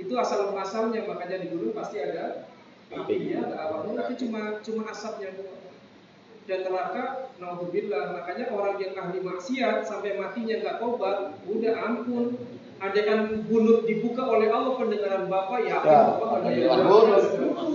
[0.00, 2.48] Itu asal muasalnya makanya di gunung pasti ada
[2.90, 5.30] api ya, ada awalnya itu cuma cuma asapnya.
[6.48, 12.34] Dan neraka, naudzubillah, makanya orang yang ahli maksiat sampai matinya nggak tobat, udah ampun.
[12.80, 17.72] Andaikan bunuh dibuka oleh Allah pendengaran Bapak, ya, Ya, Bapak ada ada yang yang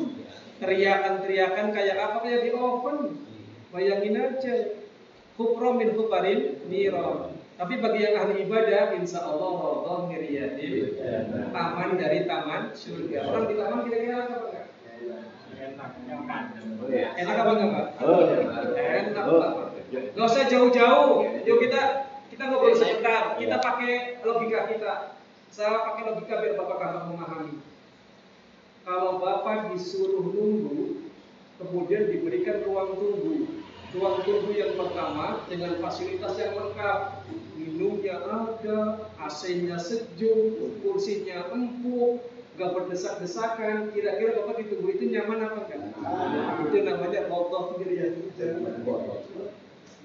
[0.60, 2.98] teriakan-teriakan kayak apa kayak di oven.
[3.70, 4.56] Bayangin aja.
[5.36, 7.36] Kufra min kufarin niro.
[7.56, 10.96] Tapi bagi yang ahli ibadah insya Allah Allah miriyatin
[11.56, 13.20] taman dari taman surga.
[13.32, 14.55] Orang di taman kira-kira apa
[16.08, 17.88] enggak enak apa enggak pak?
[18.76, 19.52] Enak pak.
[20.16, 21.24] nggak usah jauh-jauh.
[21.46, 21.82] Yuk kita
[22.34, 23.38] kita ngobrol sebentar.
[23.38, 24.94] kita pakai logika kita.
[25.50, 27.56] Saya pakai logika biar bapak gampang memahami.
[28.86, 31.10] Kalau Bapak disuruh nunggu,
[31.58, 33.66] kemudian diberikan ruang tunggu.
[33.98, 37.26] Ruang tunggu yang pertama dengan fasilitas yang lengkap.
[37.58, 42.22] Minumnya ada, AC-nya sejuk, kursinya empuk,
[42.56, 43.92] gak berdesak-desakan.
[43.92, 45.82] Kira-kira Bapak ditunggu itu nyaman apa enggak?
[46.68, 48.08] Itu namanya Allah ya.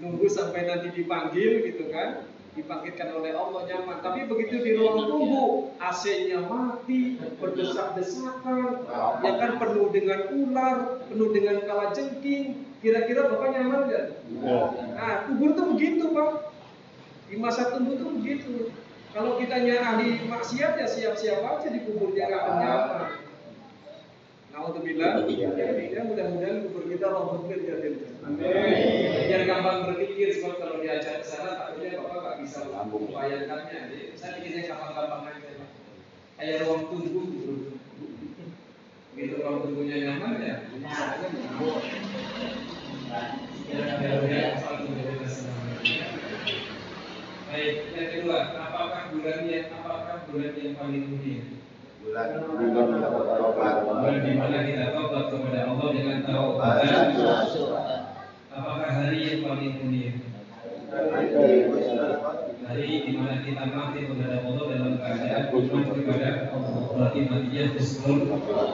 [0.01, 2.25] Nunggu sampai nanti dipanggil gitu kan
[2.59, 4.03] dibangkitkan oleh Allah nyaman.
[4.03, 8.91] Tapi begitu di ruang tunggu, AC-nya mati, berdesak-desakan,
[9.23, 12.67] ya kan penuh dengan ular, penuh dengan kalajengking.
[12.81, 14.07] Kira-kira bapak nyaman nggak?
[14.97, 16.31] Nah, kubur tuh begitu pak.
[17.31, 18.73] Di masa tunggu tuh begitu.
[19.11, 23.11] Kalau kitanya ahli maksiat ya siap-siap aja di kuburnya nggak akan nyaman.
[24.55, 25.27] Nauzubillah.
[25.27, 27.75] Ya mudah-mudahan kubur kita Allah ya
[28.21, 28.39] Amin.
[29.27, 33.81] Biar gampang berpikir sebab kalau diajak ke sana takutnya Bapak nggak bisa membayangkannya.
[33.91, 35.67] Jadi saya bikinnya gampang-gampang aja.
[36.39, 37.55] Kayak ruang tunggu gitu.
[39.19, 40.57] Begitu ruang tunggunya nyaman ya.
[47.51, 51.45] Baik, yang kedua, apakah bulan yang apakah bulan yang paling mulia?
[52.01, 53.75] Bulan bulan taubat.
[54.25, 56.81] Di mana kita tobat kepada Allah dengan taubat.
[58.51, 60.13] Apakah hari yang paling mulia?
[62.65, 66.85] Hari di mana kita mati kepada Allah dalam keadaan iman kepada Allah.
[66.97, 68.73] Berarti matinya husnul khatimah.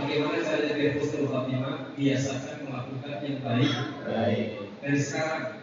[0.00, 1.74] Bagaimana caranya biar husnul khatimah?
[1.92, 3.72] Biasakan melakukan yang baik.
[4.80, 5.57] Dan sekarang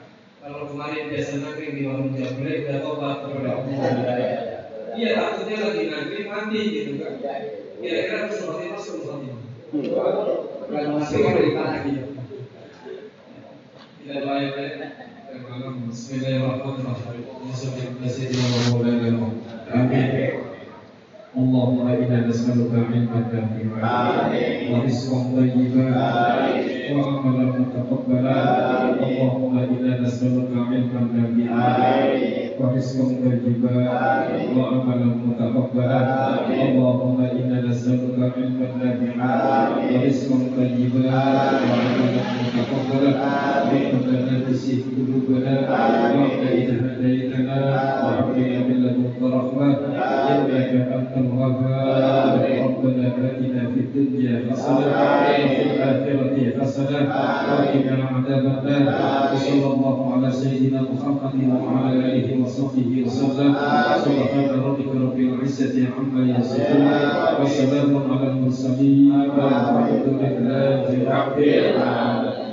[0.45, 3.81] kalau kemarin biasa nangkring di warung jablek udah tobat kepada Allah.
[4.93, 7.17] Iya takutnya lagi nangkring mati gitu kan.
[7.81, 9.41] Kira-kira khatimah husnul khatimah.
[10.69, 12.13] Kalau masih mau ditanya
[14.05, 14.85] Tidak baik-baik.
[15.89, 17.25] Bismillahirrahmanirrahim.
[19.73, 20.44] Amin.
[21.38, 24.30] اللهم إنا نسألك علما نافعا
[24.72, 25.86] ورزقا طيبا
[26.94, 28.38] وعملا متقبلا
[29.06, 32.10] اللهم إنا نسألك علما نافعا
[32.60, 33.76] ورزقا طيبا
[34.56, 36.00] وعملا متقبلا
[36.66, 41.06] اللهم إنا نسألك علما نافعا ورزقا طيبا
[41.68, 43.12] وعملا متقبلا
[43.92, 47.58] ربنا لا تزغ قلوبنا بعد إذ هديتنا
[48.04, 48.36] وهب
[51.45, 54.87] الوهاب ربنا آتنا في الدنيا حسنة
[55.45, 56.99] وفي الآخرة حسنة
[57.49, 59.33] وقنا عذاب النار.
[59.33, 63.53] وصلى الله على سيدنا محمد وعلى آله وصحبه وسلم.
[64.05, 66.87] سبحان ربك رب العزة عما يصفون.
[67.41, 69.11] وسلام على المرسلين.
[69.37, 72.44] والحمد لله رب العالمين.